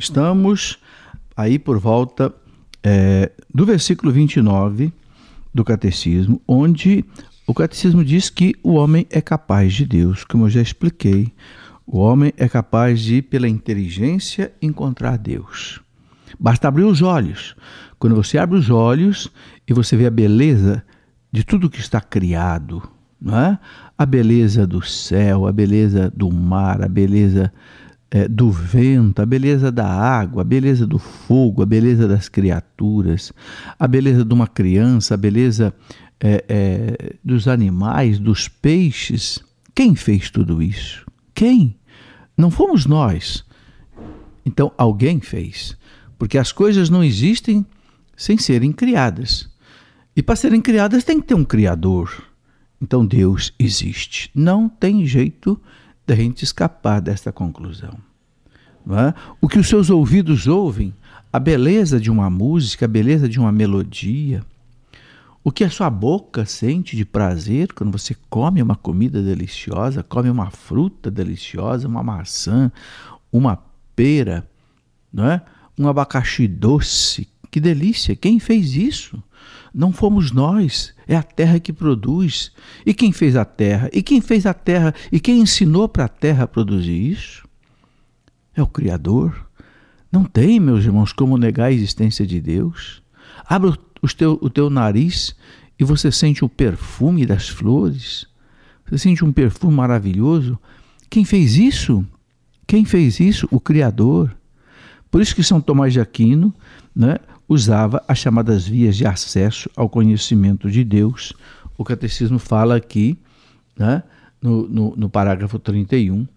Estamos 0.00 0.78
aí 1.36 1.58
por 1.58 1.78
volta 1.78 2.34
é, 2.82 3.30
do 3.52 3.66
versículo 3.66 4.10
29 4.10 4.90
do 5.52 5.62
Catecismo, 5.62 6.40
onde 6.48 7.04
o 7.46 7.52
Catecismo 7.52 8.02
diz 8.02 8.30
que 8.30 8.54
o 8.62 8.76
homem 8.76 9.06
é 9.10 9.20
capaz 9.20 9.74
de 9.74 9.84
Deus, 9.84 10.24
como 10.24 10.46
eu 10.46 10.48
já 10.48 10.62
expliquei. 10.62 11.30
O 11.86 11.98
homem 11.98 12.32
é 12.38 12.48
capaz 12.48 13.02
de, 13.02 13.20
pela 13.20 13.46
inteligência, 13.46 14.50
encontrar 14.62 15.18
Deus. 15.18 15.82
Basta 16.38 16.66
abrir 16.66 16.84
os 16.84 17.02
olhos. 17.02 17.54
Quando 17.98 18.16
você 18.16 18.38
abre 18.38 18.56
os 18.56 18.70
olhos 18.70 19.28
e 19.68 19.74
você 19.74 19.98
vê 19.98 20.06
a 20.06 20.10
beleza 20.10 20.82
de 21.30 21.44
tudo 21.44 21.68
que 21.68 21.78
está 21.78 22.00
criado, 22.00 22.82
não 23.20 23.38
é? 23.38 23.58
a 23.98 24.06
beleza 24.06 24.66
do 24.66 24.80
céu, 24.80 25.46
a 25.46 25.52
beleza 25.52 26.10
do 26.16 26.32
mar, 26.32 26.82
a 26.82 26.88
beleza 26.88 27.52
é, 28.10 28.26
do 28.26 28.50
vento, 28.50 29.22
a 29.22 29.26
beleza 29.26 29.70
da 29.70 29.86
água, 29.86 30.42
a 30.42 30.44
beleza 30.44 30.86
do 30.86 30.98
fogo, 30.98 31.62
a 31.62 31.66
beleza 31.66 32.08
das 32.08 32.28
criaturas, 32.28 33.32
a 33.78 33.86
beleza 33.86 34.24
de 34.24 34.34
uma 34.34 34.48
criança, 34.48 35.14
a 35.14 35.16
beleza 35.16 35.72
é, 36.18 36.44
é, 36.48 37.16
dos 37.24 37.46
animais, 37.46 38.18
dos 38.18 38.48
peixes. 38.48 39.38
Quem 39.74 39.94
fez 39.94 40.30
tudo 40.30 40.62
isso? 40.62 41.06
Quem? 41.34 41.76
Não 42.36 42.50
fomos 42.50 42.84
nós. 42.84 43.44
Então 44.44 44.72
alguém 44.76 45.20
fez. 45.20 45.76
Porque 46.18 46.36
as 46.36 46.52
coisas 46.52 46.90
não 46.90 47.04
existem 47.04 47.64
sem 48.16 48.36
serem 48.36 48.72
criadas. 48.72 49.48
E 50.14 50.22
para 50.22 50.36
serem 50.36 50.60
criadas 50.60 51.04
tem 51.04 51.20
que 51.20 51.28
ter 51.28 51.34
um 51.34 51.44
Criador. 51.44 52.24
Então 52.82 53.06
Deus 53.06 53.54
existe. 53.58 54.30
Não 54.34 54.68
tem 54.68 55.06
jeito 55.06 55.60
da 56.10 56.16
gente 56.16 56.42
escapar 56.42 57.00
desta 57.00 57.30
conclusão. 57.30 57.96
É? 58.88 59.14
O 59.40 59.48
que 59.48 59.60
os 59.60 59.68
seus 59.68 59.90
ouvidos 59.90 60.48
ouvem, 60.48 60.92
a 61.32 61.38
beleza 61.38 62.00
de 62.00 62.10
uma 62.10 62.28
música, 62.28 62.84
a 62.84 62.88
beleza 62.88 63.28
de 63.28 63.38
uma 63.38 63.52
melodia, 63.52 64.44
o 65.44 65.52
que 65.52 65.62
a 65.62 65.70
sua 65.70 65.88
boca 65.88 66.44
sente 66.44 66.96
de 66.96 67.04
prazer 67.04 67.72
quando 67.72 67.96
você 67.96 68.16
come 68.28 68.60
uma 68.60 68.74
comida 68.74 69.22
deliciosa, 69.22 70.02
come 70.02 70.28
uma 70.28 70.50
fruta 70.50 71.12
deliciosa, 71.12 71.86
uma 71.86 72.02
maçã, 72.02 72.72
uma 73.30 73.62
pera, 73.94 74.44
não 75.12 75.30
é? 75.30 75.40
um 75.78 75.86
abacaxi 75.86 76.48
doce. 76.48 77.28
Que 77.52 77.60
delícia! 77.60 78.16
Quem 78.16 78.40
fez 78.40 78.74
isso? 78.74 79.22
Não 79.72 79.92
fomos 79.92 80.32
nós, 80.32 80.92
é 81.06 81.16
a 81.16 81.22
terra 81.22 81.60
que 81.60 81.72
produz. 81.72 82.52
E 82.84 82.92
quem 82.92 83.12
fez 83.12 83.36
a 83.36 83.44
terra? 83.44 83.88
E 83.92 84.02
quem 84.02 84.20
fez 84.20 84.46
a 84.46 84.54
terra? 84.54 84.94
E 85.12 85.20
quem 85.20 85.40
ensinou 85.40 85.88
para 85.88 86.04
a 86.06 86.08
terra 86.08 86.46
produzir 86.46 87.10
isso? 87.10 87.48
É 88.54 88.62
o 88.62 88.66
Criador. 88.66 89.46
Não 90.10 90.24
tem, 90.24 90.58
meus 90.58 90.84
irmãos, 90.84 91.12
como 91.12 91.38
negar 91.38 91.66
a 91.66 91.72
existência 91.72 92.26
de 92.26 92.40
Deus. 92.40 93.00
Abre 93.46 93.70
o 94.02 94.08
teu, 94.08 94.38
o 94.42 94.50
teu 94.50 94.68
nariz 94.68 95.36
e 95.78 95.84
você 95.84 96.10
sente 96.10 96.44
o 96.44 96.48
perfume 96.48 97.24
das 97.24 97.48
flores. 97.48 98.26
Você 98.86 98.98
sente 98.98 99.24
um 99.24 99.32
perfume 99.32 99.74
maravilhoso. 99.74 100.58
Quem 101.08 101.24
fez 101.24 101.56
isso? 101.56 102.04
Quem 102.66 102.84
fez 102.84 103.20
isso? 103.20 103.46
O 103.50 103.60
Criador. 103.60 104.36
Por 105.10 105.20
isso 105.20 105.34
que 105.34 105.42
São 105.42 105.60
Tomás 105.60 105.92
de 105.92 106.00
Aquino 106.00 106.54
né, 106.94 107.16
usava 107.50 108.00
as 108.06 108.16
chamadas 108.16 108.64
vias 108.64 108.96
de 108.96 109.04
acesso 109.04 109.68
ao 109.74 109.88
conhecimento 109.88 110.70
de 110.70 110.84
Deus. 110.84 111.32
O 111.76 111.84
catecismo 111.84 112.38
fala 112.38 112.76
aqui, 112.76 113.18
né, 113.76 114.04
no, 114.40 114.68
no, 114.68 114.94
no 114.96 115.10
parágrafo 115.10 115.58
31, 115.58 116.28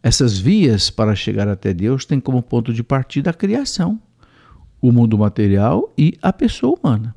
essas 0.00 0.38
vias 0.38 0.88
para 0.88 1.16
chegar 1.16 1.48
até 1.48 1.74
Deus 1.74 2.04
têm 2.04 2.20
como 2.20 2.40
ponto 2.40 2.72
de 2.72 2.84
partida 2.84 3.30
a 3.30 3.34
criação, 3.34 4.00
o 4.80 4.92
mundo 4.92 5.18
material 5.18 5.92
e 5.98 6.16
a 6.22 6.32
pessoa 6.32 6.78
humana. 6.78 7.12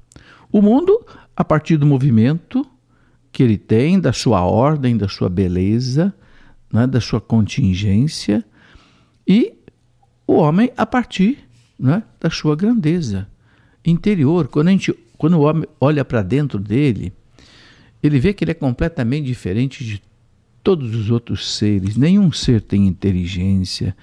O 0.51 0.59
mundo, 0.59 1.05
a 1.37 1.45
partir 1.45 1.77
do 1.77 1.85
movimento 1.85 2.65
que 3.31 3.43
ele 3.43 3.59
tem, 3.59 3.99
da 3.99 4.11
sua 4.11 4.43
ordem, 4.43 4.97
da 4.97 5.07
sua 5.07 5.29
beleza, 5.29 6.11
né, 6.73 6.87
da 6.87 6.99
sua 6.99 7.21
contingência, 7.21 8.43
e 9.27 9.53
o 10.25 10.33
homem 10.33 10.71
a 10.75 10.85
partir 10.85 11.47
né, 11.77 12.01
da 12.19 12.31
sua 12.31 12.55
grandeza 12.55 13.27
interior. 13.85 14.47
Quando, 14.47 14.67
a 14.67 14.71
gente, 14.71 14.93
quando 15.17 15.35
o 15.37 15.41
homem 15.41 15.65
olha 15.79 16.03
para 16.03 16.21
dentro 16.21 16.59
dele, 16.59 17.13
ele 18.01 18.19
vê 18.19 18.33
que 18.33 18.43
ele 18.43 18.51
é 18.51 18.55
completamente 18.55 19.25
diferente 19.25 19.83
de 19.83 20.01
todos 20.63 20.95
os 20.95 21.11
outros 21.11 21.55
seres. 21.55 21.95
Nenhum 21.95 22.31
ser 22.31 22.61
tem 22.61 22.87
inteligência, 22.87 23.95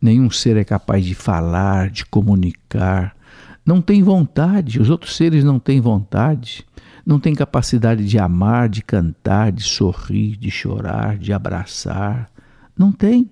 nenhum 0.00 0.30
ser 0.30 0.56
é 0.56 0.64
capaz 0.64 1.04
de 1.04 1.14
falar, 1.14 1.90
de 1.90 2.04
comunicar. 2.06 3.16
Não 3.64 3.80
tem 3.80 4.02
vontade, 4.02 4.80
os 4.80 4.90
outros 4.90 5.16
seres 5.16 5.44
não 5.44 5.58
têm 5.58 5.80
vontade, 5.80 6.64
não 7.04 7.20
têm 7.20 7.34
capacidade 7.34 8.04
de 8.04 8.18
amar, 8.18 8.68
de 8.68 8.82
cantar, 8.82 9.52
de 9.52 9.62
sorrir, 9.62 10.36
de 10.36 10.50
chorar, 10.50 11.18
de 11.18 11.32
abraçar. 11.32 12.30
Não 12.76 12.90
tem. 12.90 13.30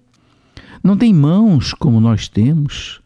Não 0.82 0.96
tem 0.96 1.12
mãos 1.12 1.74
como 1.74 2.00
nós 2.00 2.28
temos. 2.28 3.00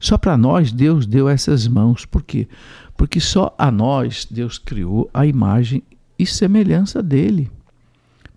Só 0.00 0.16
para 0.16 0.36
nós 0.36 0.70
Deus 0.72 1.06
deu 1.06 1.28
essas 1.28 1.66
mãos. 1.66 2.04
Por 2.04 2.22
quê? 2.22 2.48
Porque 2.96 3.20
só 3.20 3.54
a 3.58 3.70
nós 3.70 4.26
Deus 4.30 4.58
criou 4.58 5.10
a 5.12 5.26
imagem 5.26 5.82
e 6.18 6.26
semelhança 6.26 7.02
dele. 7.02 7.50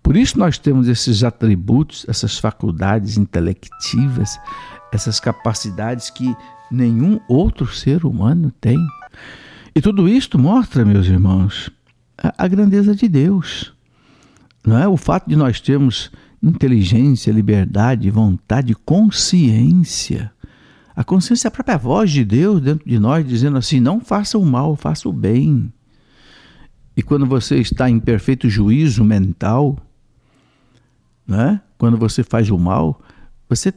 Por 0.01 0.17
isso 0.17 0.37
nós 0.37 0.57
temos 0.57 0.87
esses 0.87 1.23
atributos, 1.23 2.05
essas 2.07 2.37
faculdades 2.37 3.17
intelectivas, 3.17 4.39
essas 4.91 5.19
capacidades 5.19 6.09
que 6.09 6.35
nenhum 6.71 7.19
outro 7.27 7.67
ser 7.67 8.05
humano 8.05 8.51
tem. 8.59 8.77
E 9.75 9.81
tudo 9.81 10.09
isto 10.09 10.39
mostra, 10.39 10.83
meus 10.83 11.05
irmãos, 11.05 11.69
a, 12.17 12.47
grandeza 12.47 12.95
de 12.95 13.07
Deus. 13.07 13.73
Não 14.65 14.77
é 14.77 14.87
o 14.87 14.97
fato 14.97 15.29
de 15.29 15.35
nós 15.35 15.61
termos 15.61 16.11
inteligência, 16.41 17.31
liberdade, 17.31 18.09
vontade, 18.09 18.75
consciência 18.75 20.31
a 20.95 21.03
consciência 21.03 21.47
é 21.47 21.49
a 21.49 21.51
própria 21.51 21.77
voz 21.77 22.11
de 22.11 22.23
Deus 22.25 22.61
dentro 22.61 22.87
de 22.87 22.99
nós, 22.99 23.27
dizendo 23.27 23.57
assim: 23.57 23.79
não 23.79 23.99
faça 23.99 24.37
o 24.37 24.45
mal, 24.45 24.75
faça 24.75 25.07
o 25.07 25.13
bem. 25.13 25.71
E 26.95 27.01
quando 27.01 27.25
você 27.25 27.57
está 27.57 27.89
em 27.89 27.99
perfeito 27.99 28.49
juízo 28.49 29.03
mental, 29.03 29.77
né? 31.25 31.61
quando 31.77 31.97
você 31.97 32.23
faz 32.23 32.49
o 32.49 32.57
mal, 32.57 33.01
você 33.47 33.73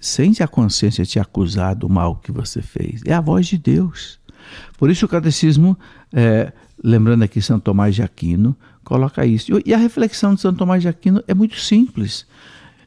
sente 0.00 0.42
a 0.42 0.48
consciência 0.48 1.06
te 1.06 1.18
acusar 1.18 1.74
do 1.74 1.88
mal 1.88 2.16
que 2.16 2.32
você 2.32 2.60
fez. 2.60 3.00
É 3.06 3.14
a 3.14 3.20
voz 3.20 3.46
de 3.46 3.56
Deus. 3.56 4.18
Por 4.76 4.90
isso 4.90 5.06
o 5.06 5.08
catecismo, 5.08 5.78
é, 6.12 6.52
lembrando 6.82 7.22
aqui 7.22 7.40
São 7.40 7.58
Tomás 7.58 7.94
de 7.94 8.02
Aquino, 8.02 8.56
coloca 8.84 9.24
isso. 9.24 9.52
E 9.64 9.72
a 9.72 9.78
reflexão 9.78 10.34
de 10.34 10.40
São 10.40 10.52
Tomás 10.52 10.82
de 10.82 10.88
Aquino 10.88 11.22
é 11.26 11.32
muito 11.32 11.58
simples. 11.58 12.26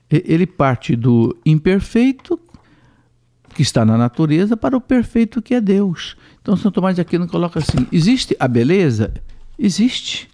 Ele 0.10 0.46
parte 0.46 0.96
do 0.96 1.36
imperfeito 1.46 2.40
que 3.58 3.64
está 3.64 3.84
na 3.84 3.98
natureza 3.98 4.56
para 4.56 4.78
o 4.78 4.80
perfeito 4.80 5.42
que 5.42 5.56
é 5.56 5.60
Deus. 5.60 6.16
Então 6.40 6.56
São 6.56 6.72
Tomás 6.72 6.94
de 6.94 7.02
Aquino 7.02 7.28
coloca 7.28 7.58
assim: 7.58 7.88
existe 7.92 8.38
a 8.40 8.48
beleza? 8.48 9.12
Existe. 9.58 10.30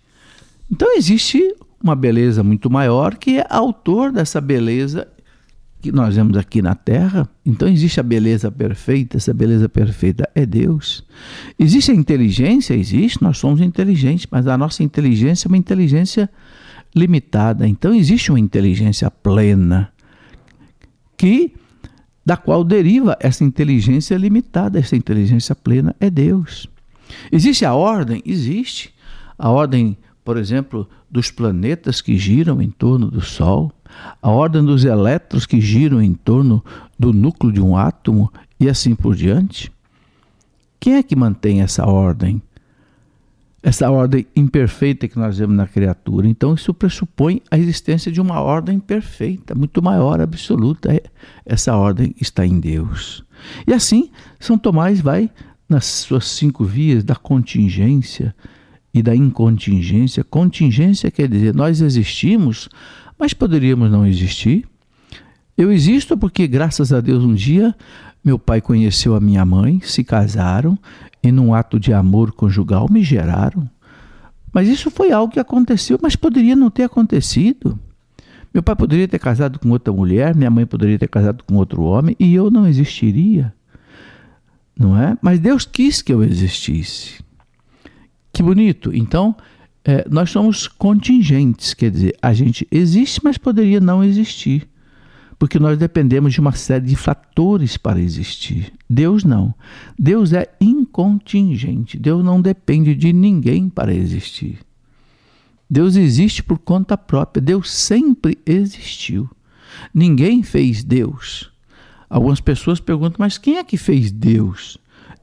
Então 0.69 0.93
existe 0.97 1.55
uma 1.81 1.95
beleza 1.95 2.43
muito 2.43 2.69
maior 2.69 3.15
que 3.15 3.39
é 3.39 3.47
autor 3.49 4.11
dessa 4.11 4.41
beleza 4.41 5.07
que 5.81 5.89
nós 5.89 6.17
vemos 6.17 6.35
aqui 6.35 6.61
na 6.61 6.75
Terra. 6.75 7.25
Então 7.45 7.65
existe 7.65 7.97
a 7.97 8.03
beleza 8.03 8.51
perfeita, 8.51 9.15
essa 9.15 9.33
beleza 9.33 9.69
perfeita 9.69 10.29
é 10.35 10.45
Deus. 10.45 11.01
Existe 11.57 11.91
a 11.91 11.95
inteligência? 11.95 12.73
Existe, 12.73 13.23
nós 13.23 13.37
somos 13.37 13.61
inteligentes, 13.61 14.27
mas 14.29 14.47
a 14.47 14.57
nossa 14.57 14.83
inteligência 14.83 15.47
é 15.47 15.49
uma 15.49 15.57
inteligência 15.57 16.29
limitada. 16.93 17.65
Então 17.65 17.95
existe 17.95 18.33
uma 18.33 18.39
inteligência 18.39 19.09
plena 19.09 19.93
que 21.15 21.53
da 22.25 22.37
qual 22.37 22.63
deriva 22.63 23.17
essa 23.19 23.43
inteligência 23.43 24.15
limitada, 24.15 24.79
essa 24.79 24.95
inteligência 24.95 25.55
plena 25.55 25.95
é 25.99 26.09
Deus. 26.09 26.67
Existe 27.31 27.65
a 27.65 27.73
ordem? 27.73 28.21
Existe. 28.25 28.93
A 29.37 29.49
ordem, 29.49 29.97
por 30.23 30.37
exemplo, 30.37 30.87
dos 31.09 31.29
planetas 31.29 32.01
que 32.01 32.17
giram 32.17 32.61
em 32.61 32.69
torno 32.69 33.09
do 33.09 33.21
Sol, 33.21 33.71
a 34.21 34.29
ordem 34.29 34.63
dos 34.63 34.85
elétrons 34.85 35.45
que 35.45 35.59
giram 35.59 36.01
em 36.01 36.13
torno 36.13 36.63
do 36.97 37.13
núcleo 37.13 37.51
de 37.51 37.61
um 37.61 37.75
átomo 37.75 38.31
e 38.59 38.69
assim 38.69 38.95
por 38.95 39.15
diante. 39.15 39.71
Quem 40.79 40.95
é 40.95 41.03
que 41.03 41.15
mantém 41.15 41.61
essa 41.61 41.85
ordem? 41.85 42.41
Essa 43.63 43.89
ordem 43.89 44.27
imperfeita 44.35 45.07
que 45.07 45.17
nós 45.17 45.37
vemos 45.37 45.55
na 45.55 45.65
criatura. 45.65 46.27
Então, 46.27 46.53
isso 46.53 46.73
pressupõe 46.73 47.41
a 47.49 47.57
existência 47.57 48.11
de 48.11 48.19
uma 48.19 48.41
ordem 48.41 48.77
perfeita, 48.77 49.55
muito 49.55 49.81
maior, 49.81 50.19
absoluta. 50.19 50.93
É, 50.93 51.01
essa 51.45 51.73
ordem 51.77 52.13
está 52.19 52.45
em 52.45 52.59
Deus. 52.59 53.23
E 53.65 53.73
assim, 53.73 54.11
São 54.37 54.57
Tomás 54.57 54.99
vai 54.99 55.29
nas 55.67 55.85
suas 55.85 56.27
cinco 56.27 56.65
vias 56.65 57.05
da 57.05 57.15
contingência 57.15 58.35
e 58.93 59.01
da 59.01 59.15
incontingência. 59.15 60.25
Contingência 60.25 61.09
quer 61.09 61.29
dizer, 61.29 61.55
nós 61.55 61.79
existimos, 61.79 62.67
mas 63.17 63.33
poderíamos 63.33 63.89
não 63.89 64.05
existir. 64.05 64.67
Eu 65.57 65.71
existo 65.71 66.17
porque, 66.17 66.47
graças 66.47 66.91
a 66.91 66.99
Deus, 66.99 67.23
um 67.23 67.33
dia 67.33 67.73
Meu 68.23 68.39
pai 68.39 68.61
conheceu 68.61 69.15
a 69.15 69.19
minha 69.19 69.45
mãe, 69.45 69.81
se 69.83 70.03
casaram 70.03 70.77
e, 71.21 71.31
num 71.31 71.53
ato 71.53 71.79
de 71.79 71.91
amor 71.91 72.31
conjugal, 72.31 72.87
me 72.89 73.03
geraram. 73.03 73.69
Mas 74.53 74.67
isso 74.67 74.89
foi 74.91 75.11
algo 75.11 75.33
que 75.33 75.39
aconteceu, 75.39 75.99
mas 76.01 76.15
poderia 76.15 76.55
não 76.55 76.69
ter 76.69 76.83
acontecido. 76.83 77.77
Meu 78.53 78.61
pai 78.61 78.75
poderia 78.75 79.07
ter 79.07 79.19
casado 79.19 79.57
com 79.57 79.71
outra 79.71 79.91
mulher, 79.91 80.35
minha 80.35 80.51
mãe 80.51 80.65
poderia 80.65 80.99
ter 80.99 81.09
casado 81.09 81.43
com 81.43 81.55
outro 81.55 81.81
homem 81.81 82.15
e 82.19 82.33
eu 82.35 82.51
não 82.51 82.67
existiria. 82.67 83.53
Não 84.77 84.97
é? 84.97 85.17
Mas 85.21 85.39
Deus 85.39 85.65
quis 85.65 86.01
que 86.01 86.13
eu 86.13 86.23
existisse. 86.23 87.23
Que 88.31 88.43
bonito. 88.43 88.91
Então, 88.93 89.35
é, 89.83 90.07
nós 90.09 90.29
somos 90.29 90.67
contingentes, 90.67 91.73
quer 91.73 91.91
dizer, 91.91 92.15
a 92.21 92.31
gente 92.33 92.67
existe, 92.71 93.19
mas 93.23 93.37
poderia 93.37 93.79
não 93.79 94.03
existir. 94.03 94.67
Porque 95.37 95.59
nós 95.59 95.77
dependemos 95.77 96.33
de 96.33 96.39
uma 96.39 96.53
série 96.53 96.85
de 96.85 96.95
fatores 96.95 97.77
para 97.77 97.99
existir. 97.99 98.73
Deus 98.89 99.23
não. 99.23 99.53
Deus 99.97 100.33
é 100.33 100.47
incontingente. 100.59 101.97
Deus 101.97 102.23
não 102.23 102.41
depende 102.41 102.95
de 102.95 103.11
ninguém 103.11 103.69
para 103.69 103.93
existir. 103.93 104.59
Deus 105.69 105.95
existe 105.95 106.43
por 106.43 106.59
conta 106.59 106.97
própria. 106.97 107.41
Deus 107.41 107.71
sempre 107.71 108.37
existiu. 108.45 109.29
Ninguém 109.93 110.43
fez 110.43 110.83
Deus. 110.83 111.51
Algumas 112.09 112.39
pessoas 112.39 112.79
perguntam, 112.79 113.17
mas 113.19 113.37
quem 113.37 113.57
é 113.57 113.63
que 113.63 113.77
fez 113.77 114.11
Deus? 114.11 114.77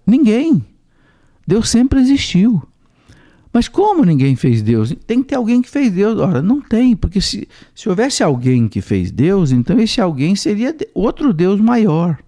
Ninguém. 0.06 0.64
Deus 1.46 1.68
sempre 1.68 2.00
existiu. 2.00 2.62
Mas 3.52 3.66
como 3.68 4.04
ninguém 4.04 4.36
fez 4.36 4.62
Deus? 4.62 4.94
Tem 5.06 5.22
que 5.22 5.28
ter 5.28 5.34
alguém 5.34 5.60
que 5.60 5.68
fez 5.68 5.90
Deus. 5.90 6.18
Ora, 6.18 6.40
não 6.40 6.60
tem, 6.60 6.94
porque 6.94 7.20
se, 7.20 7.48
se 7.74 7.88
houvesse 7.88 8.22
alguém 8.22 8.68
que 8.68 8.80
fez 8.80 9.10
Deus, 9.10 9.50
então 9.50 9.78
esse 9.80 10.00
alguém 10.00 10.36
seria 10.36 10.74
outro 10.94 11.32
Deus 11.32 11.60
maior. 11.60 12.18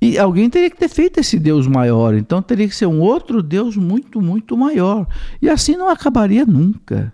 E 0.00 0.18
alguém 0.18 0.50
teria 0.50 0.68
que 0.68 0.76
ter 0.76 0.88
feito 0.88 1.20
esse 1.20 1.38
Deus 1.38 1.68
maior, 1.68 2.14
então 2.14 2.42
teria 2.42 2.66
que 2.66 2.74
ser 2.74 2.86
um 2.86 3.00
outro 3.00 3.40
Deus 3.40 3.76
muito, 3.76 4.20
muito 4.20 4.56
maior. 4.56 5.06
E 5.40 5.48
assim 5.48 5.76
não 5.76 5.88
acabaria 5.88 6.44
nunca. 6.44 7.12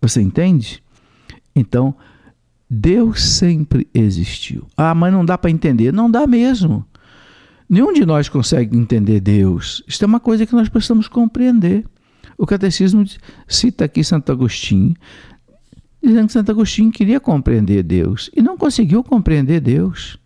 Você 0.00 0.20
entende? 0.20 0.82
Então, 1.54 1.94
Deus 2.68 3.22
sempre 3.22 3.86
existiu. 3.94 4.66
Ah, 4.76 4.94
mas 4.94 5.12
não 5.12 5.24
dá 5.24 5.38
para 5.38 5.50
entender. 5.50 5.92
Não 5.92 6.10
dá 6.10 6.26
mesmo. 6.26 6.84
Nenhum 7.68 7.92
de 7.92 8.04
nós 8.04 8.28
consegue 8.28 8.76
entender 8.76 9.20
Deus. 9.20 9.82
Isso 9.86 10.04
é 10.04 10.06
uma 10.06 10.20
coisa 10.20 10.46
que 10.46 10.52
nós 10.52 10.68
precisamos 10.68 11.08
compreender. 11.08 11.84
O 12.36 12.46
catecismo 12.46 13.04
cita 13.46 13.84
aqui 13.84 14.02
Santo 14.02 14.30
Agostinho, 14.32 14.94
dizendo 16.02 16.26
que 16.26 16.32
Santo 16.32 16.50
Agostinho 16.50 16.90
queria 16.90 17.20
compreender 17.20 17.82
Deus 17.82 18.30
e 18.36 18.42
não 18.42 18.56
conseguiu 18.56 19.02
compreender 19.02 19.60
Deus. 19.60 20.18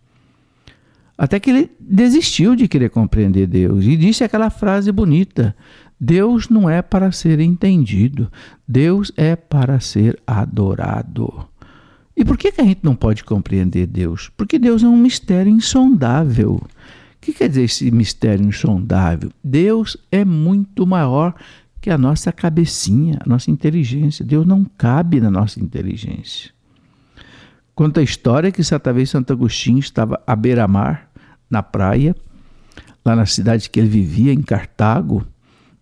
Até 1.17 1.39
que 1.39 1.49
ele 1.49 1.71
desistiu 1.79 2.55
de 2.55 2.67
querer 2.67 2.89
compreender 2.89 3.45
Deus 3.45 3.85
e 3.85 3.95
disse 3.95 4.23
aquela 4.23 4.49
frase 4.49 4.91
bonita: 4.91 5.55
Deus 5.99 6.47
não 6.47 6.69
é 6.69 6.81
para 6.81 7.11
ser 7.11 7.39
entendido, 7.39 8.31
Deus 8.67 9.11
é 9.17 9.35
para 9.35 9.79
ser 9.79 10.17
adorado. 10.25 11.47
E 12.15 12.23
por 12.23 12.37
que, 12.37 12.51
que 12.51 12.61
a 12.61 12.63
gente 12.63 12.81
não 12.83 12.95
pode 12.95 13.23
compreender 13.23 13.85
Deus? 13.85 14.29
Porque 14.35 14.57
Deus 14.57 14.83
é 14.83 14.87
um 14.87 14.97
mistério 14.97 15.51
insondável. 15.51 16.61
O 17.19 17.25
que 17.25 17.33
quer 17.33 17.49
dizer 17.49 17.63
esse 17.63 17.91
mistério 17.91 18.45
insondável? 18.45 19.29
Deus 19.43 19.97
é 20.09 20.23
muito 20.23 20.87
maior 20.87 21.35
que 21.81 21.89
a 21.89 21.97
nossa 21.97 22.31
cabecinha, 22.31 23.19
a 23.25 23.27
nossa 23.27 23.51
inteligência. 23.51 24.23
Deus 24.23 24.47
não 24.47 24.63
cabe 24.63 25.19
na 25.19 25.29
nossa 25.29 25.59
inteligência. 25.59 26.51
Conta 27.75 27.99
a 27.99 28.03
história 28.03 28.51
que 28.51 28.63
certa 28.63 28.91
vez 28.91 29.09
Santo 29.09 29.33
Agostinho 29.33 29.79
estava 29.79 30.21
à 30.25 30.35
beira-mar 30.35 31.09
na 31.49 31.61
praia, 31.61 32.15
lá 33.05 33.15
na 33.15 33.25
cidade 33.25 33.69
que 33.69 33.79
ele 33.79 33.89
vivia, 33.89 34.33
em 34.33 34.41
Cartago, 34.41 35.25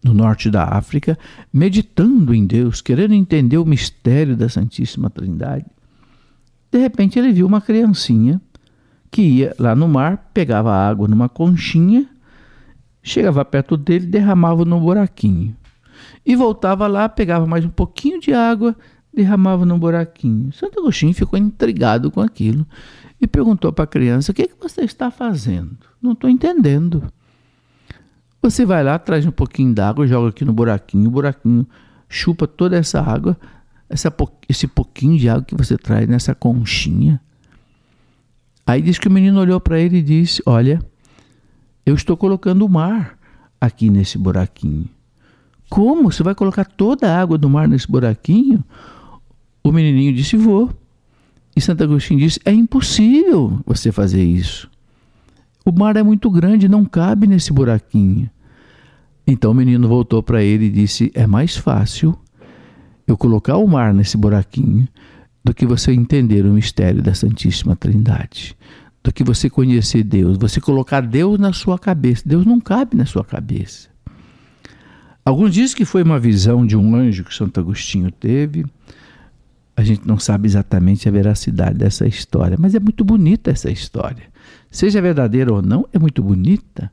no 0.04 0.14
norte 0.14 0.50
da 0.50 0.64
África, 0.64 1.18
meditando 1.52 2.34
em 2.34 2.46
Deus, 2.46 2.82
querendo 2.82 3.14
entender 3.14 3.58
o 3.58 3.66
mistério 3.66 4.36
da 4.36 4.50
Santíssima 4.50 5.10
Trindade. 5.10 5.66
De 6.72 6.80
repente 6.80 7.18
ele 7.18 7.32
viu 7.32 7.48
uma 7.48 7.62
criancinha 7.62 8.42
que 9.12 9.22
ia 9.22 9.56
lá 9.58 9.76
no 9.76 9.88
mar, 9.88 10.30
pegava 10.34 10.74
água 10.74 11.08
numa 11.08 11.30
conchinha, 11.30 12.08
chegava 13.02 13.44
perto 13.46 13.78
dele, 13.78 14.06
derramava 14.06 14.66
no 14.66 14.80
buraquinho. 14.80 15.56
E 16.26 16.36
voltava 16.36 16.88
lá, 16.88 17.08
pegava 17.08 17.48
mais 17.48 17.64
um 17.66 17.70
pouquinho 17.70 18.20
de 18.20 18.34
água, 18.34 18.76
derramava 19.14 19.66
no 19.66 19.78
buraquinho. 19.78 20.52
Santo 20.54 20.80
Agostinho 20.80 21.14
ficou 21.14 21.40
intrigado 21.40 22.12
com 22.12 22.22
aquilo 22.22 22.66
e 23.20 23.26
perguntou 23.26 23.74
para 23.74 23.86
a 23.86 23.88
criança: 23.88 24.32
O 24.32 24.36
que, 24.36 24.44
é 24.44 24.48
que 24.48 24.60
você 24.60 24.82
está 24.82 25.10
fazendo? 25.10 25.78
Não 26.02 26.12
estou 26.12 26.30
entendendo. 26.30 27.04
Você 28.42 28.66
vai 28.66 28.84
lá, 28.84 29.00
traz 29.00 29.26
um 29.26 29.32
pouquinho 29.32 29.74
d'água, 29.74 30.06
joga 30.06 30.30
aqui 30.30 30.46
no 30.46 30.54
buraquinho, 30.54 31.08
o 31.08 31.12
buraquinho 31.12 31.68
chupa 32.08 32.48
toda 32.48 32.78
essa 32.78 33.02
água, 33.02 33.38
essa, 33.90 34.14
esse 34.48 34.68
pouquinho 34.68 35.18
de 35.18 35.28
água 35.28 35.44
que 35.44 35.56
você 35.56 35.78
traz 35.78 36.08
nessa 36.08 36.36
conchinha. 36.36 37.20
Aí 38.68 38.82
diz 38.82 39.00
que 39.00 39.08
o 39.08 39.12
menino 39.12 39.40
olhou 39.40 39.62
para 39.62 39.80
ele 39.80 40.00
e 40.00 40.02
disse: 40.02 40.44
Olha, 40.46 40.82
eu 41.86 41.96
estou 41.96 42.18
colocando 42.18 42.66
o 42.66 42.70
mar 42.70 43.18
aqui 43.62 43.90
nesse 43.90 44.18
buraquinho. 44.18 44.90
Como? 45.70 46.12
Você 46.12 46.22
vai 46.22 46.36
colocar 46.36 46.66
toda 46.66 47.10
a 47.10 47.22
água 47.22 47.38
do 47.38 47.50
mar 47.50 47.66
nesse 47.66 47.90
buraquinho? 47.90 48.62
O 49.64 49.72
menininho 49.72 50.14
disse: 50.14 50.36
Vou. 50.36 50.70
E 51.56 51.62
Santo 51.62 51.84
Agostinho 51.84 52.20
disse: 52.20 52.40
é 52.46 52.52
impossível 52.52 53.60
você 53.66 53.92
fazer 53.92 54.24
isso. 54.24 54.70
O 55.66 55.72
mar 55.72 55.96
é 55.96 56.04
muito 56.04 56.30
grande, 56.30 56.68
não 56.68 56.86
cabe 56.86 57.26
nesse 57.26 57.52
buraquinho. 57.52 58.30
Então 59.26 59.52
o 59.52 59.56
menino 59.56 59.88
voltou 59.88 60.22
para 60.22 60.44
ele 60.44 60.66
e 60.66 60.70
disse: 60.70 61.10
é 61.16 61.26
mais 61.26 61.56
fácil 61.56 62.18
eu 63.08 63.18
colocar 63.18 63.58
o 63.58 63.66
mar 63.66 63.94
nesse 63.94 64.18
buraquinho 64.18 64.88
do 65.48 65.54
que 65.54 65.66
você 65.66 65.94
entender 65.94 66.46
o 66.46 66.52
mistério 66.52 67.02
da 67.02 67.14
Santíssima 67.14 67.74
Trindade, 67.74 68.54
do 69.02 69.14
que 69.14 69.24
você 69.24 69.50
conhecer 69.50 70.04
Deus, 70.04 70.38
você 70.38 70.60
colocar 70.60 71.00
Deus 71.00 71.40
na 71.40 71.54
sua 71.54 71.80
cabeça. 71.80 72.22
Deus 72.26 72.46
não 72.46 72.60
cabe 72.60 72.98
na 72.98 73.06
sua 73.06 73.24
cabeça. 73.24 73.88
Alguns 75.24 75.54
dizem 75.54 75.78
que 75.78 75.86
foi 75.86 76.04
uma 76.04 76.20
visão 76.20 76.68
de 76.68 76.76
um 76.76 76.94
anjo 76.94 77.24
que 77.24 77.34
Santo 77.34 77.62
Agostinho 77.62 78.12
teve 78.12 78.66
a 79.78 79.84
gente 79.84 80.08
não 80.08 80.18
sabe 80.18 80.48
exatamente 80.48 81.08
a 81.08 81.12
veracidade 81.12 81.78
dessa 81.78 82.08
história, 82.08 82.58
mas 82.60 82.74
é 82.74 82.80
muito 82.80 83.06
bonita 83.06 83.52
essa 83.52 83.70
história. 83.70 84.24
Seja 84.72 85.00
verdadeira 85.00 85.54
ou 85.54 85.62
não, 85.62 85.88
é 85.94 86.00
muito 86.00 86.24
bonita. 86.24 86.92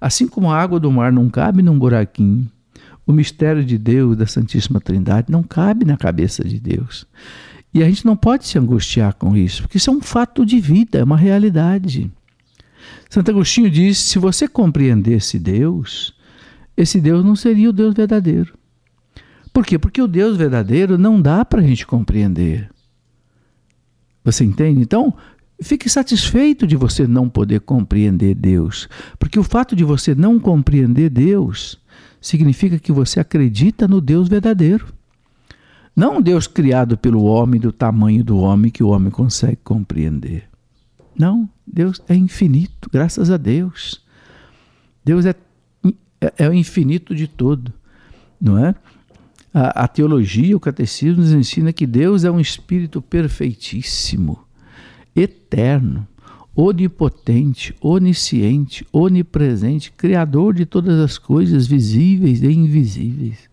Assim 0.00 0.26
como 0.26 0.50
a 0.50 0.60
água 0.60 0.80
do 0.80 0.90
mar 0.90 1.12
não 1.12 1.30
cabe 1.30 1.62
num 1.62 1.78
buraquinho, 1.78 2.50
o 3.06 3.12
mistério 3.12 3.64
de 3.64 3.78
Deus, 3.78 4.16
da 4.16 4.26
Santíssima 4.26 4.80
Trindade, 4.80 5.30
não 5.30 5.44
cabe 5.44 5.84
na 5.84 5.96
cabeça 5.96 6.42
de 6.42 6.58
Deus. 6.58 7.06
E 7.74 7.82
a 7.82 7.88
gente 7.88 8.06
não 8.06 8.16
pode 8.16 8.46
se 8.46 8.56
angustiar 8.56 9.14
com 9.14 9.36
isso, 9.36 9.62
porque 9.62 9.78
isso 9.78 9.90
é 9.90 9.92
um 9.92 10.00
fato 10.00 10.46
de 10.46 10.60
vida, 10.60 11.00
é 11.00 11.04
uma 11.04 11.16
realidade. 11.16 12.08
Santo 13.10 13.32
Agostinho 13.32 13.68
diz: 13.68 13.98
se 13.98 14.18
você 14.18 14.46
compreendesse 14.46 15.38
Deus, 15.40 16.14
esse 16.76 17.00
Deus 17.00 17.24
não 17.24 17.34
seria 17.34 17.70
o 17.70 17.72
Deus 17.72 17.92
verdadeiro. 17.92 18.54
Por 19.52 19.66
quê? 19.66 19.78
Porque 19.78 20.00
o 20.00 20.06
Deus 20.06 20.36
verdadeiro 20.36 20.96
não 20.96 21.20
dá 21.20 21.44
para 21.44 21.60
a 21.60 21.66
gente 21.66 21.84
compreender. 21.84 22.70
Você 24.24 24.44
entende? 24.44 24.80
Então, 24.80 25.14
fique 25.60 25.88
satisfeito 25.88 26.66
de 26.66 26.76
você 26.76 27.06
não 27.06 27.28
poder 27.28 27.60
compreender 27.60 28.34
Deus. 28.34 28.88
Porque 29.18 29.38
o 29.38 29.44
fato 29.44 29.74
de 29.74 29.84
você 29.84 30.14
não 30.14 30.38
compreender 30.38 31.10
Deus 31.10 31.78
significa 32.20 32.78
que 32.78 32.92
você 32.92 33.20
acredita 33.20 33.86
no 33.86 34.00
Deus 34.00 34.28
verdadeiro. 34.28 34.93
Não 35.94 36.16
um 36.18 36.22
Deus 36.22 36.46
criado 36.46 36.98
pelo 36.98 37.22
homem, 37.24 37.60
do 37.60 37.70
tamanho 37.70 38.24
do 38.24 38.38
homem 38.38 38.70
que 38.70 38.82
o 38.82 38.88
homem 38.88 39.10
consegue 39.10 39.58
compreender. 39.62 40.48
Não, 41.16 41.48
Deus 41.64 42.02
é 42.08 42.14
infinito, 42.14 42.90
graças 42.92 43.30
a 43.30 43.36
Deus. 43.36 44.02
Deus 45.04 45.24
é, 45.24 45.34
é, 46.20 46.32
é 46.38 46.48
o 46.48 46.52
infinito 46.52 47.14
de 47.14 47.28
todo, 47.28 47.72
não 48.40 48.58
é? 48.58 48.74
A, 49.52 49.84
a 49.84 49.88
teologia, 49.88 50.56
o 50.56 50.60
catecismo 50.60 51.22
nos 51.22 51.32
ensina 51.32 51.72
que 51.72 51.86
Deus 51.86 52.24
é 52.24 52.30
um 52.30 52.40
espírito 52.40 53.00
perfeitíssimo, 53.00 54.40
eterno, 55.14 56.08
onipotente, 56.56 57.72
onisciente, 57.80 58.84
onipresente, 58.92 59.92
criador 59.92 60.54
de 60.54 60.66
todas 60.66 60.98
as 60.98 61.18
coisas 61.18 61.68
visíveis 61.68 62.42
e 62.42 62.50
invisíveis. 62.50 63.48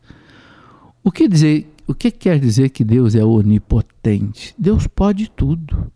O 1.03 1.11
que 1.11 1.27
dizer, 1.27 1.70
o 1.87 1.93
que 1.93 2.11
quer 2.11 2.39
dizer 2.39 2.69
que 2.69 2.83
Deus 2.83 3.15
é 3.15 3.23
onipotente? 3.23 4.53
Deus 4.57 4.87
pode 4.87 5.29
tudo. 5.29 5.91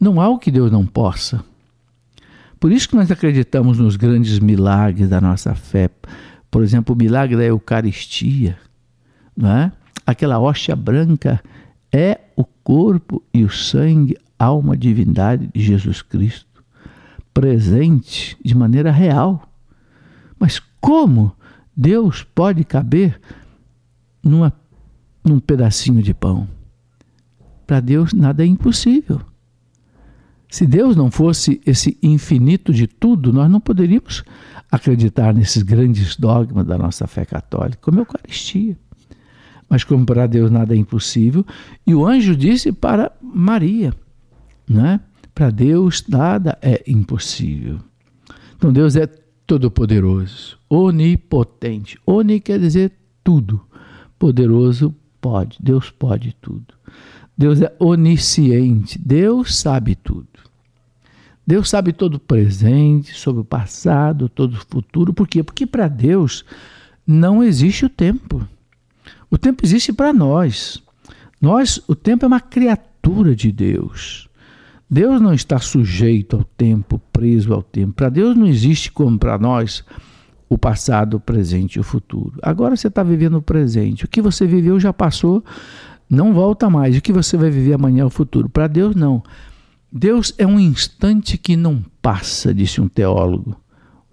Não 0.00 0.20
há 0.20 0.28
o 0.28 0.38
que 0.38 0.50
Deus 0.50 0.70
não 0.70 0.86
possa. 0.86 1.44
Por 2.60 2.72
isso 2.72 2.88
que 2.88 2.96
nós 2.96 3.10
acreditamos 3.10 3.78
nos 3.78 3.96
grandes 3.96 4.38
milagres 4.38 5.08
da 5.08 5.20
nossa 5.20 5.54
fé. 5.54 5.90
Por 6.50 6.62
exemplo, 6.62 6.94
o 6.94 6.98
milagre 6.98 7.36
da 7.36 7.44
Eucaristia, 7.44 8.58
é? 9.42 9.70
aquela 10.06 10.38
hóstia 10.38 10.74
branca 10.74 11.42
é 11.92 12.20
o 12.36 12.44
corpo 12.44 13.22
e 13.32 13.44
o 13.44 13.50
sangue, 13.50 14.16
alma, 14.38 14.76
divindade 14.76 15.48
de 15.54 15.60
Jesus 15.60 16.02
Cristo. 16.02 16.46
presente 17.32 18.36
de 18.44 18.54
maneira 18.54 18.90
real. 18.90 19.48
Mas 20.38 20.60
como 20.80 21.32
Deus 21.76 22.24
pode 22.24 22.64
caber 22.64 23.20
numa, 24.22 24.52
num 25.28 25.38
pedacinho 25.38 26.02
de 26.02 26.14
pão? 26.14 26.48
Para 27.66 27.80
Deus 27.80 28.12
nada 28.12 28.42
é 28.42 28.46
impossível. 28.46 29.20
Se 30.48 30.66
Deus 30.66 30.96
não 30.96 31.10
fosse 31.10 31.60
esse 31.66 31.98
infinito 32.02 32.72
de 32.72 32.86
tudo, 32.86 33.32
nós 33.32 33.50
não 33.50 33.60
poderíamos 33.60 34.24
acreditar 34.70 35.34
nesses 35.34 35.62
grandes 35.62 36.16
dogmas 36.16 36.66
da 36.66 36.78
nossa 36.78 37.06
fé 37.06 37.24
católica, 37.24 37.78
como 37.82 37.98
a 37.98 38.00
Eucaristia. 38.00 38.78
Mas 39.68 39.84
como 39.84 40.06
para 40.06 40.26
Deus 40.26 40.50
nada 40.50 40.74
é 40.74 40.78
impossível, 40.78 41.44
e 41.86 41.94
o 41.94 42.06
anjo 42.06 42.34
disse 42.34 42.72
para 42.72 43.12
Maria, 43.20 43.92
né? 44.66 45.00
Para 45.34 45.50
Deus 45.50 46.04
nada 46.08 46.58
é 46.62 46.82
impossível. 46.86 47.78
Então 48.56 48.72
Deus 48.72 48.96
é 48.96 49.06
todo-poderoso, 49.46 50.58
onipotente. 50.68 51.98
Oni 52.06 52.40
quer 52.40 52.58
dizer 52.58 52.92
tudo. 53.22 53.60
Poderoso 54.18 54.94
pode, 55.20 55.58
Deus 55.60 55.90
pode 55.90 56.34
tudo. 56.40 56.74
Deus 57.36 57.60
é 57.60 57.74
onisciente, 57.78 58.98
Deus 58.98 59.56
sabe 59.56 59.94
tudo. 59.94 60.26
Deus 61.46 61.70
sabe 61.70 61.92
todo 61.92 62.16
o 62.16 62.20
presente, 62.20 63.14
sobre 63.14 63.40
o 63.40 63.44
passado, 63.44 64.28
todo 64.28 64.54
o 64.54 64.66
futuro. 64.70 65.14
Por 65.14 65.26
quê? 65.26 65.42
Porque 65.42 65.66
para 65.66 65.88
Deus 65.88 66.44
não 67.06 67.42
existe 67.42 67.86
o 67.86 67.88
tempo. 67.88 68.46
O 69.30 69.38
tempo 69.38 69.64
existe 69.64 69.92
para 69.92 70.12
nós. 70.12 70.82
Nós, 71.40 71.80
o 71.88 71.94
tempo 71.94 72.24
é 72.24 72.28
uma 72.28 72.40
criatura 72.40 73.34
de 73.34 73.50
Deus. 73.50 74.28
Deus 74.90 75.20
não 75.20 75.32
está 75.32 75.58
sujeito 75.58 76.36
ao 76.36 76.44
tempo, 76.44 77.00
preso 77.12 77.54
ao 77.54 77.62
tempo. 77.62 77.94
Para 77.94 78.08
Deus 78.08 78.36
não 78.36 78.46
existe 78.46 78.90
como 78.90 79.18
para 79.18 79.38
nós 79.38 79.84
o 80.48 80.56
passado, 80.56 81.18
o 81.18 81.20
presente 81.20 81.76
e 81.76 81.80
o 81.80 81.84
futuro. 81.84 82.38
Agora 82.42 82.76
você 82.76 82.88
está 82.88 83.02
vivendo 83.02 83.36
o 83.36 83.42
presente. 83.42 84.04
O 84.04 84.08
que 84.08 84.22
você 84.22 84.46
viveu 84.46 84.80
já 84.80 84.92
passou, 84.92 85.44
não 86.08 86.32
volta 86.32 86.70
mais. 86.70 86.96
O 86.96 87.02
que 87.02 87.12
você 87.12 87.36
vai 87.36 87.50
viver 87.50 87.74
amanhã 87.74 88.02
é 88.02 88.06
o 88.06 88.10
futuro. 88.10 88.48
Para 88.48 88.66
Deus, 88.66 88.94
não. 88.96 89.22
Deus 89.90 90.34
é 90.38 90.46
um 90.46 90.58
instante 90.58 91.36
que 91.36 91.56
não 91.56 91.84
passa, 92.02 92.52
disse 92.52 92.80
um 92.80 92.88
teólogo, 92.88 93.58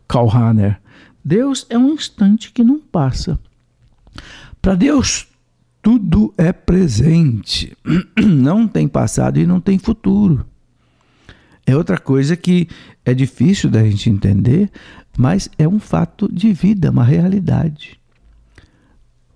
Karl 0.07 0.27
Rahner. 0.27 0.79
Deus 1.23 1.65
é 1.69 1.77
um 1.77 1.93
instante 1.93 2.51
que 2.51 2.63
não 2.63 2.79
passa. 2.79 3.39
Para 4.61 4.75
Deus, 4.75 5.27
tudo 5.81 6.33
é 6.37 6.51
presente. 6.51 7.75
Não 8.17 8.67
tem 8.67 8.87
passado 8.87 9.39
e 9.39 9.45
não 9.45 9.61
tem 9.61 9.77
futuro. 9.77 10.43
É 11.63 11.75
outra 11.75 11.99
coisa 11.99 12.35
que 12.35 12.67
é 13.03 13.13
difícil 13.13 13.69
da 13.69 13.83
gente 13.83 14.09
entender, 14.09 14.71
mas 15.17 15.49
é 15.57 15.67
um 15.67 15.79
fato 15.79 16.31
de 16.31 16.51
vida, 16.53 16.91
uma 16.91 17.03
realidade. 17.03 17.99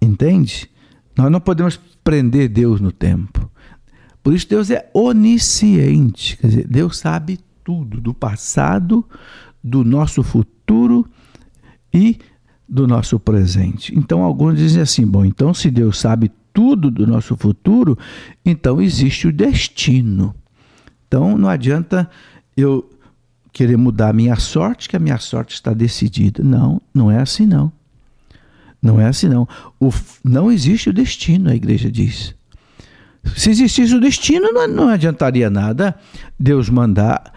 Entende? 0.02 0.70
Nós 1.18 1.32
não 1.32 1.40
podemos 1.40 1.80
prender 2.04 2.50
Deus 2.50 2.80
no 2.80 2.92
tempo. 2.92 3.50
Por 4.22 4.34
isso 4.34 4.48
Deus 4.48 4.70
é 4.70 4.90
onisciente, 4.94 6.38
quer 6.38 6.48
dizer, 6.48 6.68
Deus 6.68 6.98
sabe 6.98 7.40
tudo 7.64 8.02
do 8.02 8.14
passado, 8.14 9.06
do 9.64 9.84
nosso 9.84 10.24
futuro 10.24 11.06
e 11.94 12.18
do 12.68 12.88
nosso 12.88 13.20
presente. 13.20 13.98
Então 13.98 14.24
alguns 14.24 14.58
dizem 14.58 14.82
assim: 14.82 15.06
bom, 15.06 15.26
então 15.26 15.54
se 15.54 15.72
Deus 15.72 16.00
sabe 16.00 16.32
tudo 16.54 16.92
do 16.92 17.08
nosso 17.08 17.36
futuro, 17.38 17.98
então 18.46 18.82
existe 18.82 19.28
o 19.28 19.34
destino. 19.34 20.36
Então 21.08 21.38
não 21.38 21.50
adianta 21.50 22.10
eu 22.56 22.90
querer 23.52 23.78
mudar 23.78 24.10
a 24.10 24.14
minha 24.14 24.36
sorte, 24.36 24.88
que 24.88 24.96
a 24.96 25.00
minha 25.00 25.18
sorte 25.18 25.54
está 25.54 25.74
decidida. 25.74 26.44
Não, 26.44 26.82
não 26.94 27.12
é 27.12 27.20
assim 27.20 27.46
não. 27.46 27.72
Não 28.82 29.00
é 29.00 29.08
assim 29.08 29.28
não. 29.28 29.48
O, 29.80 29.92
não 30.24 30.52
existe 30.52 30.90
o 30.90 30.94
destino, 30.94 31.50
a 31.50 31.56
igreja 31.56 31.92
diz. 31.92 32.34
Se 33.36 33.50
existisse 33.50 33.94
o 33.94 34.00
destino, 34.00 34.52
não, 34.52 34.68
não 34.68 34.90
adiantaria 34.90 35.50
nada 35.50 35.96
Deus 36.40 36.70
mandar 36.70 37.34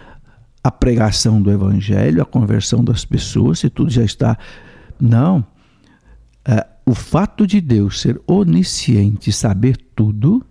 a 0.63 0.71
pregação 0.71 1.43
do 1.43 1.51
evangelho, 1.51 2.23
a 2.23 2.25
conversão 2.27 2.85
das 2.85 3.05
pessoas, 3.05 3.59
se 3.59 3.69
tudo 3.69 3.91
já 3.91 4.05
está. 4.05 4.39
Não. 5.01 5.45
É, 6.45 6.65
o 6.87 6.95
fato 6.95 7.47
de 7.47 7.61
Deus 7.61 8.01
ser 8.01 8.21
onisciente, 8.27 9.33
saber 9.33 9.77
tudo, 9.95 10.45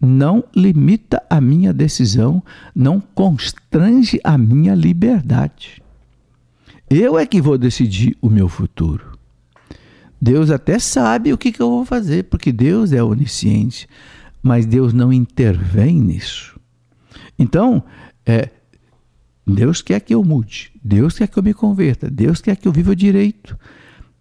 não 0.00 0.44
limita 0.54 1.22
a 1.28 1.40
minha 1.40 1.72
decisão, 1.72 2.42
não 2.74 3.00
constrange 3.00 4.20
a 4.22 4.38
minha 4.38 4.74
liberdade. 4.74 5.82
Eu 6.88 7.18
é 7.18 7.26
que 7.26 7.40
vou 7.40 7.58
decidir 7.58 8.16
o 8.20 8.30
meu 8.30 8.48
futuro. 8.48 9.18
Deus 10.20 10.50
até 10.50 10.78
sabe 10.78 11.32
o 11.32 11.38
que, 11.38 11.52
que 11.52 11.60
eu 11.60 11.70
vou 11.70 11.84
fazer, 11.84 12.24
porque 12.24 12.50
Deus 12.52 12.92
é 12.92 13.02
onisciente 13.02 13.88
mas 14.42 14.66
Deus 14.66 14.92
não 14.92 15.12
intervém 15.12 16.00
nisso. 16.00 16.58
Então, 17.38 17.82
é, 18.24 18.50
Deus 19.46 19.82
quer 19.82 20.00
que 20.00 20.14
eu 20.14 20.24
mude, 20.24 20.72
Deus 20.82 21.18
quer 21.18 21.28
que 21.28 21.38
eu 21.38 21.42
me 21.42 21.54
converta, 21.54 22.10
Deus 22.10 22.40
quer 22.40 22.56
que 22.56 22.66
eu 22.66 22.72
viva 22.72 22.94
direito. 22.94 23.58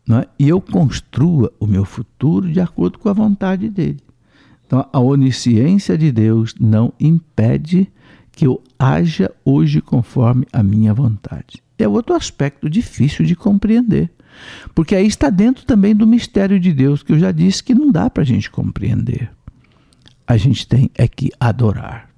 É? 0.09 0.27
E 0.39 0.47
eu 0.47 0.61
construa 0.61 1.51
o 1.59 1.67
meu 1.67 1.83
futuro 1.83 2.49
de 2.49 2.61
acordo 2.61 2.97
com 2.97 3.09
a 3.09 3.13
vontade 3.13 3.69
dele. 3.69 4.01
Então, 4.67 4.87
a 4.93 4.99
onisciência 4.99 5.97
de 5.97 6.11
Deus 6.11 6.53
não 6.59 6.93
impede 6.99 7.91
que 8.31 8.45
eu 8.45 8.61
haja 8.77 9.31
hoje 9.43 9.81
conforme 9.81 10.45
a 10.53 10.61
minha 10.61 10.93
vontade. 10.93 11.63
É 11.79 11.87
outro 11.87 12.13
aspecto 12.15 12.69
difícil 12.69 13.25
de 13.25 13.35
compreender. 13.35 14.11
Porque 14.75 14.95
aí 14.95 15.07
está 15.07 15.31
dentro 15.31 15.65
também 15.65 15.95
do 15.95 16.05
mistério 16.05 16.59
de 16.59 16.71
Deus, 16.71 17.01
que 17.01 17.13
eu 17.13 17.19
já 17.19 17.31
disse 17.31 17.63
que 17.63 17.73
não 17.73 17.91
dá 17.91 18.09
para 18.09 18.21
a 18.21 18.25
gente 18.25 18.51
compreender 18.51 19.31
a 20.27 20.35
gente 20.35 20.67
tem 20.67 20.91
é 20.93 21.07
que 21.07 21.31
adorar. 21.39 22.09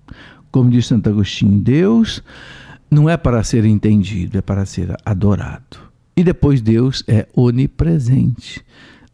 Como 0.52 0.72
diz 0.72 0.88
Santo 0.88 1.08
Agostinho, 1.08 1.60
Deus 1.60 2.24
não 2.90 3.08
é 3.08 3.16
para 3.16 3.44
ser 3.44 3.64
entendido, 3.66 4.40
é 4.40 4.42
para 4.42 4.66
ser 4.66 4.98
adorado. 5.06 5.78
E 6.18 6.24
depois 6.24 6.60
Deus 6.60 7.04
é 7.08 7.28
onipresente. 7.36 8.66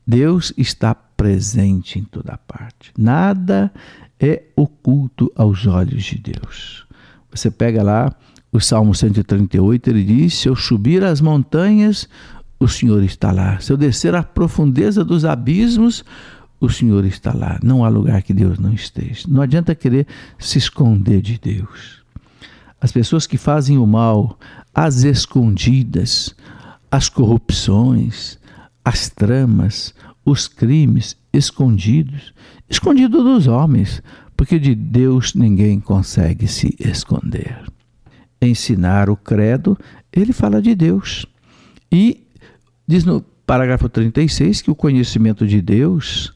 Deus 0.08 0.54
está 0.56 0.96
presente 1.16 2.00
em 2.00 2.04
toda 2.04 2.38
parte. 2.38 2.92
Nada 2.98 3.72
é 4.20 4.44
oculto 4.56 5.32
aos 5.36 5.66
olhos 5.66 6.04
de 6.04 6.18
Deus. 6.18 6.86
Você 7.32 7.52
pega 7.52 7.84
lá 7.84 8.16
o 8.52 8.60
Salmo 8.60 8.96
138, 8.96 9.90
ele 9.90 10.04
diz: 10.04 10.36
Se 10.36 10.48
eu 10.48 10.56
subir 10.56 11.04
as 11.04 11.20
montanhas, 11.20 12.08
o 12.60 12.68
Senhor 12.68 13.04
está 13.04 13.32
lá. 13.32 13.60
Se 13.60 13.72
eu 13.72 13.78
descer 13.78 14.16
à 14.16 14.24
profundeza 14.24 15.04
dos 15.04 15.26
abismos, 15.26 16.04
o 16.60 16.70
Senhor 16.70 17.06
está 17.06 17.34
lá. 17.34 17.60
Não 17.62 17.84
há 17.84 17.90
lugar 17.90 18.22
que 18.22 18.34
Deus 18.34 18.58
não 18.58 18.74
esteja. 18.74 19.28
Não 19.28 19.42
adianta 19.42 19.76
querer 19.76 20.08
se 20.40 20.58
esconder 20.58 21.22
de 21.22 21.38
Deus. 21.38 22.04
As 22.80 22.92
pessoas 22.92 23.28
que 23.28 23.38
fazem 23.38 23.78
o 23.78 23.86
mal, 23.86 24.38
as 24.74 25.04
escondidas, 25.04 26.36
as 26.90 27.10
corrupções, 27.10 28.38
as 28.84 29.10
tramas, 29.10 29.94
os 30.26 30.48
crimes 30.48 31.16
escondidos, 31.32 32.34
escondido 32.68 33.24
dos 33.24 33.48
homens, 33.48 34.02
porque 34.36 34.60
de 34.60 34.74
Deus 34.74 35.36
ninguém 35.36 35.80
consegue 35.80 36.48
se 36.48 36.76
esconder. 36.80 37.64
Ensinar 38.42 39.10
o 39.10 39.16
credo, 39.16 39.78
ele 40.12 40.34
fala 40.34 40.62
de 40.62 40.76
Deus. 40.76 41.26
E 41.92 42.26
diz 42.88 43.06
no 43.06 43.22
parágrafo 43.46 43.88
36 43.88 44.62
que 44.64 44.72
o 44.72 44.76
conhecimento 44.76 45.46
de 45.46 45.62
Deus 45.62 46.35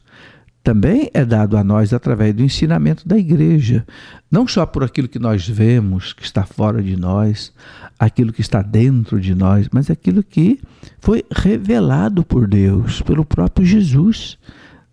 também 0.62 1.10
é 1.14 1.24
dado 1.24 1.56
a 1.56 1.64
nós 1.64 1.92
através 1.92 2.34
do 2.34 2.42
ensinamento 2.42 3.08
da 3.08 3.16
igreja, 3.16 3.84
não 4.30 4.46
só 4.46 4.66
por 4.66 4.84
aquilo 4.84 5.08
que 5.08 5.18
nós 5.18 5.48
vemos, 5.48 6.12
que 6.12 6.22
está 6.22 6.44
fora 6.44 6.82
de 6.82 6.96
nós, 6.96 7.52
aquilo 7.98 8.32
que 8.32 8.42
está 8.42 8.60
dentro 8.60 9.20
de 9.20 9.34
nós, 9.34 9.68
mas 9.72 9.90
aquilo 9.90 10.22
que 10.22 10.60
foi 11.00 11.24
revelado 11.30 12.22
por 12.22 12.46
Deus, 12.46 13.00
pelo 13.02 13.24
próprio 13.24 13.66
Jesus. 13.66 14.38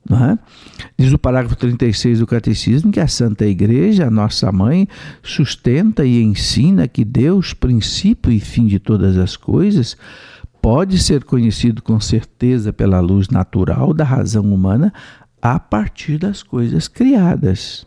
É? 0.09 0.37
Diz 0.97 1.11
o 1.11 1.19
parágrafo 1.19 1.57
36 1.57 2.19
do 2.19 2.25
Catecismo 2.27 2.93
que 2.93 2.99
a 3.01 3.09
Santa 3.09 3.45
Igreja, 3.45 4.07
a 4.07 4.09
nossa 4.09 4.49
mãe, 4.53 4.87
sustenta 5.21 6.05
e 6.05 6.23
ensina 6.23 6.87
que 6.87 7.03
Deus, 7.03 7.53
princípio 7.53 8.31
e 8.31 8.39
fim 8.39 8.67
de 8.67 8.79
todas 8.79 9.17
as 9.17 9.35
coisas, 9.35 9.97
pode 10.61 10.97
ser 10.97 11.25
conhecido 11.25 11.81
com 11.81 11.99
certeza 11.99 12.71
pela 12.71 13.01
luz 13.01 13.27
natural 13.27 13.93
da 13.93 14.05
razão 14.05 14.45
humana 14.53 14.93
a 15.41 15.59
partir 15.59 16.17
das 16.17 16.43
coisas 16.43 16.87
criadas, 16.87 17.85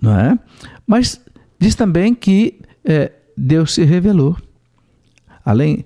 não 0.00 0.18
é? 0.18 0.38
Mas 0.86 1.20
diz 1.58 1.74
também 1.74 2.14
que 2.14 2.60
é, 2.84 3.12
Deus 3.36 3.74
se 3.74 3.84
revelou. 3.84 4.36
Além 5.44 5.84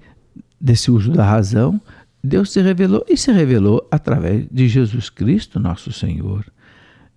desse 0.60 0.90
uso 0.90 1.12
da 1.12 1.24
razão, 1.24 1.80
Deus 2.22 2.52
se 2.52 2.60
revelou 2.60 3.04
e 3.08 3.16
se 3.16 3.32
revelou 3.32 3.86
através 3.90 4.46
de 4.50 4.68
Jesus 4.68 5.08
Cristo, 5.08 5.58
nosso 5.58 5.92
Senhor. 5.92 6.44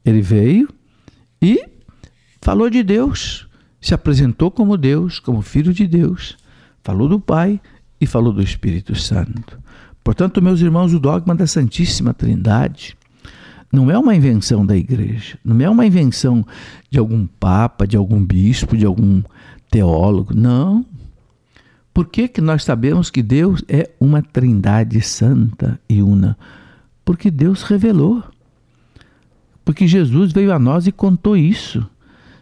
Ele 0.05 0.21
veio 0.21 0.69
e 1.41 1.65
falou 2.41 2.69
de 2.69 2.83
Deus, 2.83 3.47
se 3.81 3.93
apresentou 3.93 4.49
como 4.49 4.77
Deus, 4.77 5.19
como 5.19 5.41
Filho 5.41 5.73
de 5.73 5.85
Deus, 5.85 6.37
Falou 6.83 7.07
do 7.07 7.19
Pai 7.19 7.59
e 7.99 8.07
falou 8.07 8.31
do 8.31 8.41
Espírito 8.41 8.95
Santo. 8.95 9.59
Portanto, 10.03 10.41
meus 10.41 10.61
irmãos, 10.61 10.93
o 10.93 10.99
dogma 10.99 11.35
da 11.35 11.45
Santíssima 11.45 12.13
Trindade 12.13 12.97
não 13.71 13.91
é 13.91 13.97
uma 13.97 14.15
invenção 14.15 14.65
da 14.65 14.75
igreja, 14.75 15.37
não 15.43 15.59
é 15.61 15.69
uma 15.69 15.85
invenção 15.85 16.45
de 16.89 16.97
algum 16.97 17.27
papa, 17.27 17.85
de 17.85 17.95
algum 17.95 18.23
bispo, 18.23 18.75
de 18.75 18.85
algum 18.85 19.21
teólogo. 19.69 20.33
Não. 20.35 20.85
Por 21.93 22.07
que, 22.07 22.27
que 22.27 22.41
nós 22.41 22.63
sabemos 22.63 23.09
que 23.09 23.21
Deus 23.21 23.63
é 23.67 23.91
uma 23.99 24.21
trindade 24.21 25.01
santa 25.01 25.79
e 25.87 26.01
una? 26.01 26.37
Porque 27.05 27.29
Deus 27.29 27.63
revelou. 27.63 28.23
Porque 29.63 29.85
Jesus 29.85 30.31
veio 30.31 30.51
a 30.51 30.57
nós 30.57 30.87
e 30.87 30.91
contou 30.91 31.37
isso. 31.37 31.87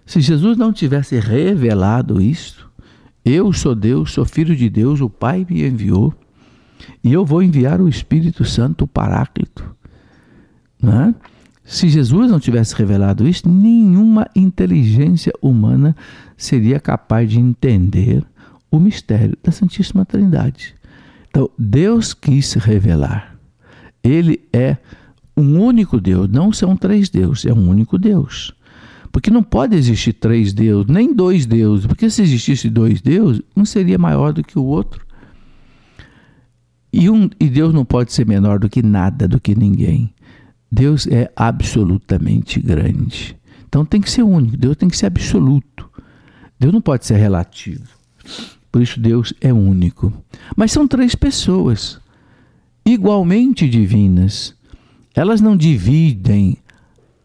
Se 0.05 0.21
Jesus 0.21 0.57
não 0.57 0.71
tivesse 0.71 1.19
revelado 1.19 2.21
isso, 2.21 2.69
eu 3.25 3.51
sou 3.51 3.75
Deus, 3.75 4.13
sou 4.13 4.23
filho 4.23 4.55
de 4.55 4.69
Deus, 4.69 5.01
o 5.01 5.09
Pai 5.09 5.45
me 5.49 5.67
enviou, 5.67 6.13
e 7.03 7.11
eu 7.11 7.25
vou 7.25 7.43
enviar 7.43 7.81
o 7.81 7.89
Espírito 7.89 8.45
Santo, 8.45 8.85
o 8.85 8.87
Paráclito. 8.87 9.75
Né? 10.81 11.13
Se 11.63 11.89
Jesus 11.89 12.31
não 12.31 12.39
tivesse 12.39 12.75
revelado 12.75 13.27
isso, 13.27 13.49
nenhuma 13.49 14.27
inteligência 14.35 15.33
humana 15.41 15.95
seria 16.37 16.79
capaz 16.79 17.29
de 17.29 17.39
entender 17.39 18.23
o 18.71 18.79
mistério 18.79 19.37
da 19.43 19.51
Santíssima 19.51 20.05
Trindade. 20.05 20.75
Então, 21.29 21.49
Deus 21.57 22.13
quis 22.13 22.47
se 22.47 22.59
revelar. 22.59 23.35
Ele 24.03 24.39
é 24.53 24.77
um 25.35 25.59
único 25.61 25.99
Deus, 25.99 26.29
não 26.29 26.51
são 26.51 26.75
três 26.75 27.09
deuses, 27.09 27.45
é 27.45 27.53
um 27.53 27.69
único 27.69 27.97
Deus. 27.97 28.53
Porque 29.11 29.29
não 29.29 29.43
pode 29.43 29.75
existir 29.75 30.13
três 30.13 30.53
deuses, 30.53 30.91
nem 30.91 31.13
dois 31.13 31.45
deuses, 31.45 31.85
porque 31.85 32.09
se 32.09 32.21
existisse 32.21 32.69
dois 32.69 33.01
deuses, 33.01 33.41
um 33.55 33.65
seria 33.65 33.97
maior 33.97 34.31
do 34.33 34.43
que 34.43 34.57
o 34.57 34.63
outro. 34.63 35.05
E, 36.91 37.09
um, 37.09 37.29
e 37.39 37.49
Deus 37.49 37.73
não 37.73 37.83
pode 37.85 38.13
ser 38.13 38.25
menor 38.25 38.59
do 38.59 38.69
que 38.69 38.81
nada, 38.81 39.27
do 39.27 39.39
que 39.39 39.53
ninguém. 39.53 40.13
Deus 40.71 41.07
é 41.07 41.31
absolutamente 41.35 42.59
grande. 42.59 43.37
Então 43.67 43.85
tem 43.85 44.01
que 44.01 44.09
ser 44.09 44.23
único, 44.23 44.57
Deus 44.57 44.75
tem 44.75 44.89
que 44.89 44.97
ser 44.97 45.05
absoluto. 45.05 45.89
Deus 46.59 46.73
não 46.73 46.81
pode 46.81 47.05
ser 47.05 47.17
relativo. 47.17 47.87
Por 48.71 48.81
isso 48.81 48.99
Deus 48.99 49.33
é 49.39 49.53
único. 49.53 50.11
Mas 50.55 50.71
são 50.71 50.87
três 50.87 51.15
pessoas 51.15 51.99
igualmente 52.85 53.67
divinas. 53.69 54.55
Elas 55.15 55.41
não 55.41 55.55
dividem 55.55 56.57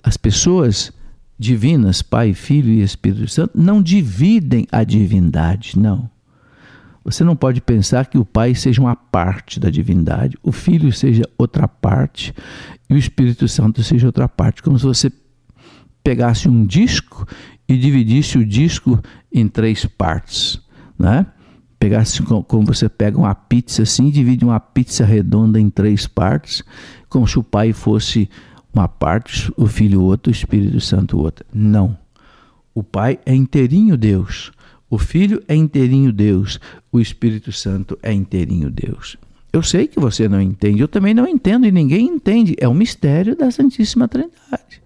as 0.03 0.17
pessoas 0.17 0.93
divinas, 1.39 2.03
Pai, 2.03 2.35
Filho 2.35 2.71
e 2.71 2.83
Espírito 2.83 3.29
Santo, 3.29 3.59
não 3.59 3.83
dividem 3.83 4.67
a 4.71 4.85
divindade, 4.85 5.79
não. 5.79 6.11
Você 7.05 7.25
não 7.25 7.35
pode 7.35 7.61
pensar 7.61 8.07
que 8.07 8.19
o 8.19 8.25
Pai 8.25 8.55
seja 8.55 8.81
uma 8.81 8.95
parte 8.95 9.59
da 9.59 9.71
divindade, 9.71 10.39
o 10.43 10.53
Filho 10.53 10.93
seja 10.93 11.29
outra 11.37 11.67
parte 11.67 12.33
e 12.89 12.95
o 12.95 12.99
Espírito 12.99 13.49
Santo 13.49 13.83
seja 13.83 14.07
outra 14.07 14.29
parte, 14.29 14.63
como 14.63 14.79
se 14.79 14.85
você 14.85 15.11
pegasse 16.03 16.49
um 16.49 16.65
disco 16.65 17.27
e 17.69 17.77
dividisse 17.77 18.39
o 18.39 18.45
disco 18.45 19.01
em 19.33 19.49
três 19.49 19.85
partes, 19.85 20.61
né? 20.99 21.27
Pegasse 21.79 22.23
como 22.23 22.65
você 22.65 22.89
pega 22.89 23.19
uma 23.19 23.35
pizza 23.35 23.83
assim, 23.83 24.11
divide 24.11 24.45
uma 24.45 24.61
pizza 24.61 25.05
redonda 25.05 25.59
em 25.59 25.69
três 25.69 26.07
partes, 26.07 26.63
como 27.09 27.27
se 27.27 27.39
o 27.39 27.43
Pai 27.43 27.73
fosse 27.73 28.31
uma 28.73 28.87
parte, 28.87 29.53
o 29.57 29.67
Filho 29.67 30.03
outra, 30.03 30.31
o 30.31 30.33
Espírito 30.35 30.81
Santo 30.81 31.19
outra. 31.19 31.45
Não. 31.53 31.99
O 32.73 32.83
Pai 32.83 33.19
é 33.27 33.35
inteirinho 33.35 33.97
Deus. 33.97 34.53
O 34.93 34.99
Filho 34.99 35.43
é 35.49 35.55
inteirinho 35.55 36.13
Deus, 36.13 36.61
o 36.93 37.01
Espírito 37.01 37.51
Santo 37.51 37.99
é 38.03 38.13
inteirinho 38.13 38.69
Deus. 38.69 39.17
Eu 39.51 39.63
sei 39.63 39.89
que 39.89 39.99
você 39.99 40.29
não 40.29 40.39
entende, 40.39 40.83
eu 40.83 40.87
também 40.87 41.15
não 41.15 41.27
entendo 41.27 41.65
e 41.65 41.73
ninguém 41.73 42.07
entende. 42.09 42.55
É 42.59 42.69
o 42.69 42.75
mistério 42.75 43.35
da 43.35 43.51
Santíssima 43.51 44.07
Trindade. 44.07 44.83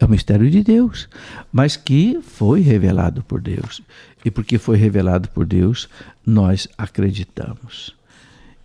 É 0.00 0.04
o 0.04 0.08
mistério 0.08 0.50
de 0.50 0.64
Deus, 0.64 1.08
mas 1.52 1.76
que 1.76 2.18
foi 2.22 2.60
revelado 2.60 3.22
por 3.22 3.40
Deus. 3.40 3.82
E 4.24 4.32
porque 4.32 4.58
foi 4.58 4.76
revelado 4.76 5.28
por 5.28 5.46
Deus, 5.46 5.88
nós 6.26 6.66
acreditamos. 6.76 7.94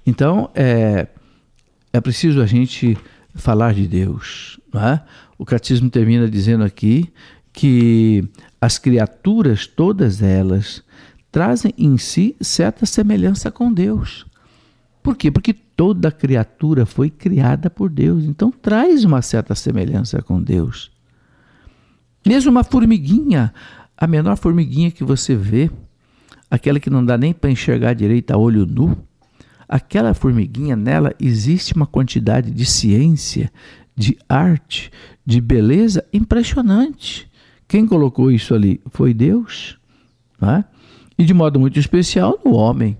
Então, 0.03 0.49
é, 0.55 1.09
é 1.93 2.01
preciso 2.01 2.41
a 2.41 2.47
gente 2.47 2.97
falar 3.35 3.75
de 3.75 3.87
Deus. 3.87 4.59
Não 4.73 4.83
é? 4.83 5.03
O 5.37 5.45
catecismo 5.45 5.91
termina 5.91 6.27
dizendo 6.27 6.63
aqui 6.63 7.13
que 7.53 8.23
as 8.59 8.77
criaturas, 8.77 9.67
todas 9.67 10.21
elas, 10.21 10.83
trazem 11.31 11.73
em 11.77 11.97
si 11.97 12.35
certa 12.41 12.85
semelhança 12.85 13.51
com 13.51 13.71
Deus. 13.71 14.25
Por 15.01 15.15
quê? 15.15 15.31
Porque 15.31 15.53
toda 15.53 16.11
criatura 16.11 16.85
foi 16.85 17.09
criada 17.09 17.69
por 17.69 17.89
Deus, 17.89 18.25
então 18.25 18.51
traz 18.51 19.03
uma 19.03 19.21
certa 19.21 19.55
semelhança 19.55 20.21
com 20.21 20.41
Deus. 20.41 20.91
Mesmo 22.25 22.51
uma 22.51 22.63
formiguinha, 22.63 23.53
a 23.97 24.05
menor 24.05 24.37
formiguinha 24.37 24.91
que 24.91 25.03
você 25.03 25.35
vê, 25.35 25.71
aquela 26.51 26.79
que 26.79 26.89
não 26.89 27.05
dá 27.05 27.17
nem 27.17 27.33
para 27.33 27.49
enxergar 27.49 27.93
direito 27.93 28.31
a 28.31 28.37
olho 28.37 28.65
nu, 28.65 28.97
aquela 29.67 30.13
formiguinha 30.13 30.75
nela 30.75 31.13
existe 31.19 31.73
uma 31.73 31.87
quantidade 31.87 32.51
de 32.51 32.65
ciência, 32.65 33.51
de 33.95 34.17
arte, 34.27 34.91
de 35.25 35.39
beleza 35.39 36.03
impressionante. 36.11 37.28
Quem 37.69 37.85
colocou 37.85 38.31
isso 38.31 38.55
ali 38.55 38.81
foi 38.89 39.13
Deus, 39.13 39.77
né? 40.41 40.65
e 41.15 41.23
de 41.23 41.35
modo 41.35 41.59
muito 41.59 41.77
especial 41.77 42.39
no 42.43 42.53
homem. 42.53 42.97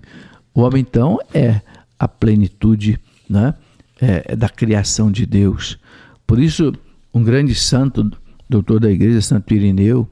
O 0.54 0.60
homem, 0.60 0.80
então, 0.80 1.18
é 1.34 1.60
a 1.98 2.06
plenitude 2.06 2.96
né? 3.28 3.52
é, 4.00 4.36
da 4.36 4.48
criação 4.48 5.10
de 5.10 5.26
Deus. 5.26 5.76
Por 6.24 6.38
isso, 6.38 6.72
um 7.12 7.24
grande 7.24 7.52
santo, 7.52 8.12
doutor 8.48 8.78
da 8.78 8.88
igreja, 8.88 9.20
Santo 9.20 9.52
Irineu, 9.52 10.08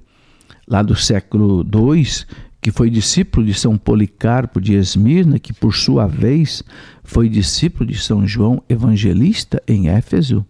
lá 0.66 0.82
do 0.82 0.96
século 0.96 1.64
II, 1.64 2.04
que 2.60 2.72
foi 2.72 2.90
discípulo 2.90 3.46
de 3.46 3.54
São 3.54 3.78
Policarpo 3.78 4.60
de 4.60 4.74
Esmirna, 4.74 5.38
que 5.38 5.52
por 5.52 5.72
sua 5.72 6.08
vez 6.08 6.64
foi 7.04 7.28
discípulo 7.28 7.88
de 7.88 7.96
São 7.96 8.26
João 8.26 8.60
Evangelista 8.68 9.62
em 9.68 9.88
Éfeso, 9.88 10.44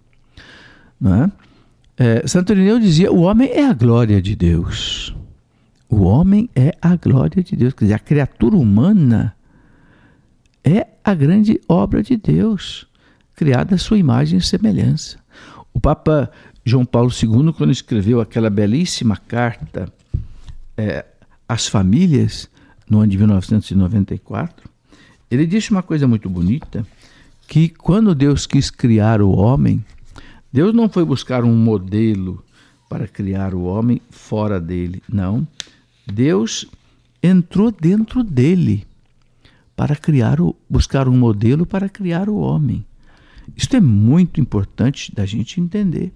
não 0.98 1.24
é? 1.24 1.32
É, 1.98 2.24
Santo 2.26 2.52
Irineu 2.52 2.78
dizia: 2.78 3.10
o 3.10 3.22
homem 3.22 3.50
é 3.50 3.66
a 3.66 3.72
glória 3.72 4.22
de 4.22 4.36
Deus. 4.36 5.14
O 5.88 6.02
homem 6.02 6.48
é 6.54 6.72
a 6.80 6.94
glória 6.94 7.42
de 7.42 7.56
Deus. 7.56 7.74
Quer 7.74 7.86
dizer, 7.86 7.94
a 7.94 7.98
criatura 7.98 8.54
humana 8.56 9.34
é 10.62 10.86
a 11.02 11.14
grande 11.14 11.60
obra 11.68 12.02
de 12.02 12.16
Deus, 12.16 12.86
criada 13.34 13.74
à 13.74 13.78
sua 13.78 13.98
imagem 13.98 14.38
e 14.38 14.42
semelhança. 14.42 15.18
O 15.72 15.80
Papa 15.80 16.30
João 16.64 16.84
Paulo 16.84 17.10
II, 17.10 17.52
quando 17.52 17.72
escreveu 17.72 18.20
aquela 18.20 18.50
belíssima 18.50 19.16
carta 19.16 19.90
é, 20.76 21.04
às 21.48 21.66
famílias, 21.66 22.48
no 22.88 23.00
ano 23.00 23.08
de 23.08 23.18
1994, 23.18 24.68
ele 25.30 25.46
disse 25.46 25.70
uma 25.70 25.82
coisa 25.82 26.06
muito 26.06 26.28
bonita: 26.28 26.86
que 27.48 27.68
quando 27.68 28.14
Deus 28.14 28.46
quis 28.46 28.70
criar 28.70 29.20
o 29.20 29.30
homem, 29.30 29.84
Deus 30.52 30.74
não 30.74 30.88
foi 30.88 31.04
buscar 31.04 31.44
um 31.44 31.54
modelo 31.54 32.42
para 32.88 33.06
criar 33.06 33.54
o 33.54 33.64
homem 33.64 34.00
fora 34.10 34.58
dele, 34.60 35.02
não. 35.08 35.46
Deus 36.06 36.66
entrou 37.22 37.70
dentro 37.70 38.22
dele 38.22 38.86
para 39.76 39.94
criar 39.94 40.40
o, 40.40 40.56
buscar 40.68 41.06
um 41.08 41.16
modelo 41.16 41.66
para 41.66 41.88
criar 41.88 42.28
o 42.28 42.38
homem. 42.38 42.84
Isto 43.56 43.76
é 43.76 43.80
muito 43.80 44.40
importante 44.40 45.14
da 45.14 45.26
gente 45.26 45.60
entender. 45.60 46.12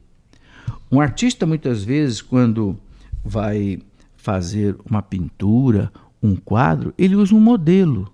Um 0.90 1.00
artista 1.00 1.46
muitas 1.46 1.84
vezes 1.84 2.20
quando 2.20 2.76
vai 3.24 3.80
fazer 4.16 4.76
uma 4.88 5.02
pintura, 5.02 5.92
um 6.22 6.36
quadro, 6.36 6.94
ele 6.96 7.16
usa 7.16 7.34
um 7.34 7.40
modelo. 7.40 8.12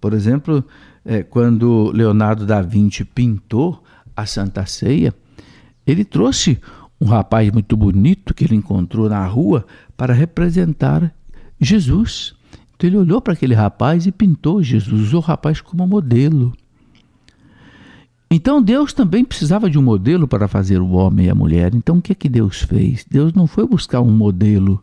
Por 0.00 0.12
exemplo, 0.12 0.64
é, 1.04 1.22
quando 1.22 1.90
Leonardo 1.92 2.46
da 2.46 2.60
Vinci 2.62 3.04
pintou 3.04 3.82
a 4.16 4.26
Santa 4.26 4.66
Ceia, 4.66 5.14
ele 5.86 6.04
trouxe 6.04 6.58
um 7.00 7.06
rapaz 7.06 7.50
muito 7.50 7.76
bonito 7.76 8.32
que 8.32 8.44
ele 8.44 8.54
encontrou 8.54 9.08
na 9.08 9.26
rua 9.26 9.66
para 9.96 10.14
representar 10.14 11.14
Jesus. 11.60 12.34
Então 12.74 12.88
ele 12.88 12.96
olhou 12.96 13.20
para 13.20 13.32
aquele 13.32 13.54
rapaz 13.54 14.06
e 14.06 14.12
pintou 14.12 14.62
Jesus, 14.62 15.02
usou 15.02 15.20
o 15.20 15.24
rapaz 15.24 15.60
como 15.60 15.86
modelo. 15.86 16.52
Então 18.30 18.60
Deus 18.60 18.92
também 18.92 19.24
precisava 19.24 19.70
de 19.70 19.78
um 19.78 19.82
modelo 19.82 20.26
para 20.26 20.48
fazer 20.48 20.80
o 20.80 20.90
homem 20.92 21.26
e 21.26 21.30
a 21.30 21.34
mulher. 21.34 21.74
Então 21.74 21.98
o 21.98 22.02
que 22.02 22.12
é 22.12 22.14
que 22.14 22.28
Deus 22.28 22.62
fez? 22.62 23.04
Deus 23.08 23.32
não 23.32 23.46
foi 23.46 23.66
buscar 23.66 24.00
um 24.00 24.10
modelo 24.10 24.82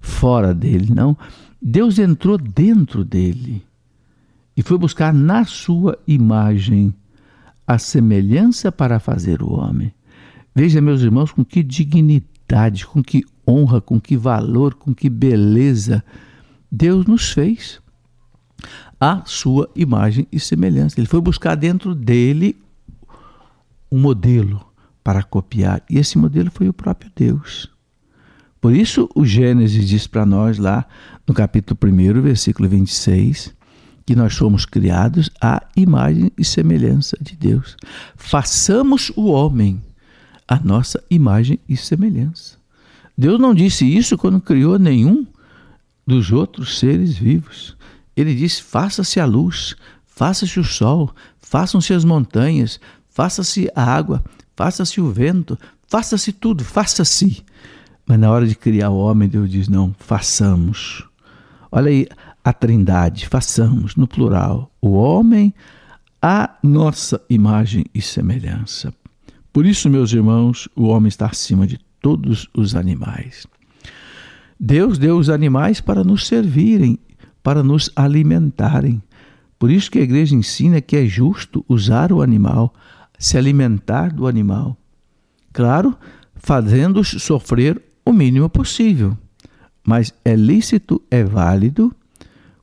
fora 0.00 0.54
dele, 0.54 0.94
não. 0.94 1.16
Deus 1.60 1.98
entrou 1.98 2.38
dentro 2.38 3.04
dele 3.04 3.62
e 4.56 4.62
foi 4.62 4.78
buscar 4.78 5.12
na 5.12 5.44
sua 5.44 5.98
imagem 6.06 6.94
a 7.66 7.78
semelhança 7.78 8.70
para 8.70 9.00
fazer 9.00 9.42
o 9.42 9.52
homem. 9.52 9.92
Veja, 10.54 10.80
meus 10.80 11.02
irmãos, 11.02 11.32
com 11.32 11.44
que 11.44 11.62
dignidade, 11.62 12.86
com 12.86 13.02
que 13.02 13.24
honra, 13.46 13.80
com 13.80 14.00
que 14.00 14.16
valor, 14.16 14.74
com 14.74 14.94
que 14.94 15.10
beleza 15.10 16.02
Deus 16.70 17.06
nos 17.06 17.30
fez. 17.32 17.80
a 19.00 19.22
sua 19.24 19.70
imagem 19.76 20.26
e 20.32 20.40
semelhança. 20.40 20.98
Ele 20.98 21.06
foi 21.06 21.20
buscar 21.20 21.54
dentro 21.54 21.94
dele 21.94 22.56
um 23.90 23.98
modelo 23.98 24.64
para 25.04 25.22
copiar, 25.22 25.82
e 25.88 25.98
esse 25.98 26.18
modelo 26.18 26.50
foi 26.50 26.68
o 26.68 26.72
próprio 26.72 27.10
Deus. 27.14 27.70
Por 28.60 28.74
isso, 28.74 29.08
o 29.14 29.24
Gênesis 29.24 29.86
diz 29.88 30.06
para 30.06 30.26
nós 30.26 30.58
lá 30.58 30.84
no 31.26 31.32
capítulo 31.32 31.78
1, 31.80 32.22
versículo 32.22 32.68
26, 32.68 33.54
que 34.06 34.14
nós 34.14 34.34
somos 34.34 34.64
criados 34.64 35.28
à 35.40 35.60
imagem 35.76 36.30
e 36.38 36.44
semelhança 36.44 37.16
de 37.20 37.34
Deus. 37.34 37.76
Façamos 38.14 39.10
o 39.16 39.26
homem 39.26 39.82
a 40.46 40.60
nossa 40.60 41.02
imagem 41.10 41.58
e 41.68 41.76
semelhança. 41.76 42.56
Deus 43.18 43.40
não 43.40 43.52
disse 43.52 43.84
isso 43.84 44.16
quando 44.16 44.40
criou 44.40 44.78
nenhum 44.78 45.26
dos 46.06 46.30
outros 46.30 46.78
seres 46.78 47.18
vivos. 47.18 47.76
Ele 48.16 48.32
disse: 48.32 48.62
faça-se 48.62 49.18
a 49.18 49.24
luz, 49.24 49.74
faça-se 50.04 50.60
o 50.60 50.64
sol, 50.64 51.12
façam-se 51.38 51.92
as 51.92 52.04
montanhas, 52.04 52.78
faça-se 53.08 53.68
a 53.74 53.82
água, 53.82 54.22
faça-se 54.54 55.00
o 55.00 55.10
vento, 55.10 55.58
faça-se 55.88 56.32
tudo, 56.32 56.62
faça-se. 56.64 57.44
Mas 58.06 58.20
na 58.20 58.30
hora 58.30 58.46
de 58.46 58.54
criar 58.54 58.90
o 58.90 58.98
homem, 58.98 59.28
Deus 59.28 59.50
diz: 59.50 59.66
não, 59.66 59.92
façamos. 59.98 61.04
Olha 61.72 61.90
aí 61.90 62.06
a 62.46 62.52
trindade, 62.52 63.26
façamos, 63.26 63.96
no 63.96 64.06
plural, 64.06 64.70
o 64.80 64.92
homem 64.92 65.52
a 66.22 66.56
nossa 66.62 67.20
imagem 67.28 67.84
e 67.92 68.00
semelhança. 68.00 68.94
Por 69.52 69.66
isso, 69.66 69.90
meus 69.90 70.12
irmãos, 70.12 70.68
o 70.76 70.84
homem 70.84 71.08
está 71.08 71.26
acima 71.26 71.66
de 71.66 71.76
todos 72.00 72.48
os 72.54 72.76
animais. 72.76 73.48
Deus 74.60 74.96
deu 74.96 75.18
os 75.18 75.28
animais 75.28 75.80
para 75.80 76.04
nos 76.04 76.28
servirem, 76.28 77.00
para 77.42 77.64
nos 77.64 77.90
alimentarem. 77.96 79.02
Por 79.58 79.68
isso 79.68 79.90
que 79.90 79.98
a 79.98 80.02
igreja 80.02 80.36
ensina 80.36 80.80
que 80.80 80.96
é 80.96 81.04
justo 81.04 81.64
usar 81.68 82.12
o 82.12 82.22
animal, 82.22 82.72
se 83.18 83.36
alimentar 83.36 84.12
do 84.12 84.24
animal. 84.24 84.76
Claro, 85.52 85.98
fazendo-os 86.36 87.08
sofrer 87.08 87.82
o 88.04 88.12
mínimo 88.12 88.48
possível. 88.48 89.18
Mas 89.84 90.14
é 90.24 90.36
lícito, 90.36 91.02
é 91.10 91.24
válido 91.24 91.92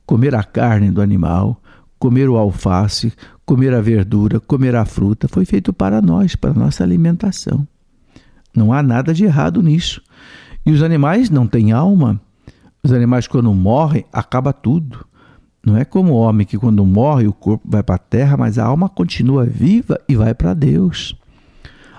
comer 0.06 0.36
a 0.36 0.44
carne 0.44 0.92
do 0.92 1.02
animal, 1.02 1.62
comer 2.00 2.30
o 2.30 2.38
alface, 2.38 3.14
comer 3.46 3.74
a 3.74 3.82
verdura, 3.82 4.40
comer 4.40 4.76
a 4.76 4.86
fruta. 4.86 5.28
Foi 5.28 5.46
feito 5.46 5.72
para 5.74 6.02
nós, 6.02 6.36
para 6.36 6.54
nossa 6.54 6.84
alimentação. 6.84 7.68
Não 8.56 8.72
há 8.72 8.84
nada 8.84 9.14
de 9.14 9.26
errado 9.26 9.62
nisso. 9.62 10.02
E 10.66 10.72
os 10.72 10.84
animais 10.84 11.30
não 11.30 11.48
têm 11.48 11.72
alma. 11.72 12.22
Os 12.84 12.92
animais, 12.92 13.28
quando 13.28 13.54
morrem, 13.54 14.06
acaba 14.12 14.54
tudo. 14.54 15.06
Não 15.66 15.78
é 15.78 15.86
como 15.86 16.14
o 16.14 16.18
homem 16.18 16.46
que, 16.46 16.58
quando 16.58 16.86
morre, 16.86 17.26
o 17.26 17.34
corpo 17.34 17.66
vai 17.68 17.82
para 17.82 17.96
a 17.96 18.00
terra, 18.00 18.36
mas 18.36 18.60
a 18.60 18.66
alma 18.66 18.90
continua 18.90 19.46
viva 19.46 19.98
e 20.08 20.16
vai 20.16 20.34
para 20.34 20.54
Deus. 20.54 21.16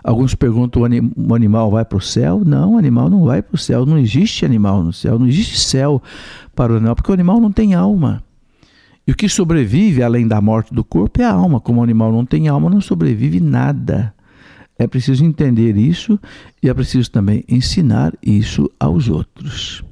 Alguns 0.04 0.34
perguntam: 0.34 0.82
o 0.82 1.34
animal 1.34 1.70
vai 1.70 1.82
para 1.82 1.96
o 1.96 2.00
céu? 2.00 2.42
Não, 2.44 2.74
o 2.74 2.78
animal 2.78 3.08
não 3.08 3.24
vai 3.24 3.40
para 3.40 3.54
o 3.54 3.58
céu. 3.58 3.86
Não 3.86 3.98
existe 3.98 4.44
animal 4.44 4.84
no 4.84 4.92
céu. 4.92 5.18
Não 5.18 5.26
existe 5.26 5.58
céu 5.58 6.02
para 6.54 6.74
o 6.74 6.76
animal, 6.76 6.94
porque 6.94 7.10
o 7.10 7.14
animal 7.14 7.40
não 7.40 7.50
tem 7.50 7.72
alma. 7.72 8.22
E 9.06 9.12
o 9.12 9.16
que 9.16 9.28
sobrevive, 9.28 10.02
além 10.02 10.28
da 10.28 10.40
morte 10.42 10.74
do 10.74 10.84
corpo, 10.84 11.22
é 11.22 11.24
a 11.24 11.32
alma. 11.32 11.58
Como 11.58 11.80
o 11.80 11.82
animal 11.82 12.12
não 12.12 12.26
tem 12.26 12.48
alma, 12.48 12.68
não 12.68 12.82
sobrevive 12.82 13.40
nada. 13.40 14.14
É 14.78 14.86
preciso 14.86 15.24
entender 15.24 15.76
isso 15.76 16.20
e 16.62 16.68
é 16.68 16.74
preciso 16.74 17.10
também 17.10 17.42
ensinar 17.48 18.12
isso 18.22 18.68
aos 18.78 19.08
outros. 19.08 19.82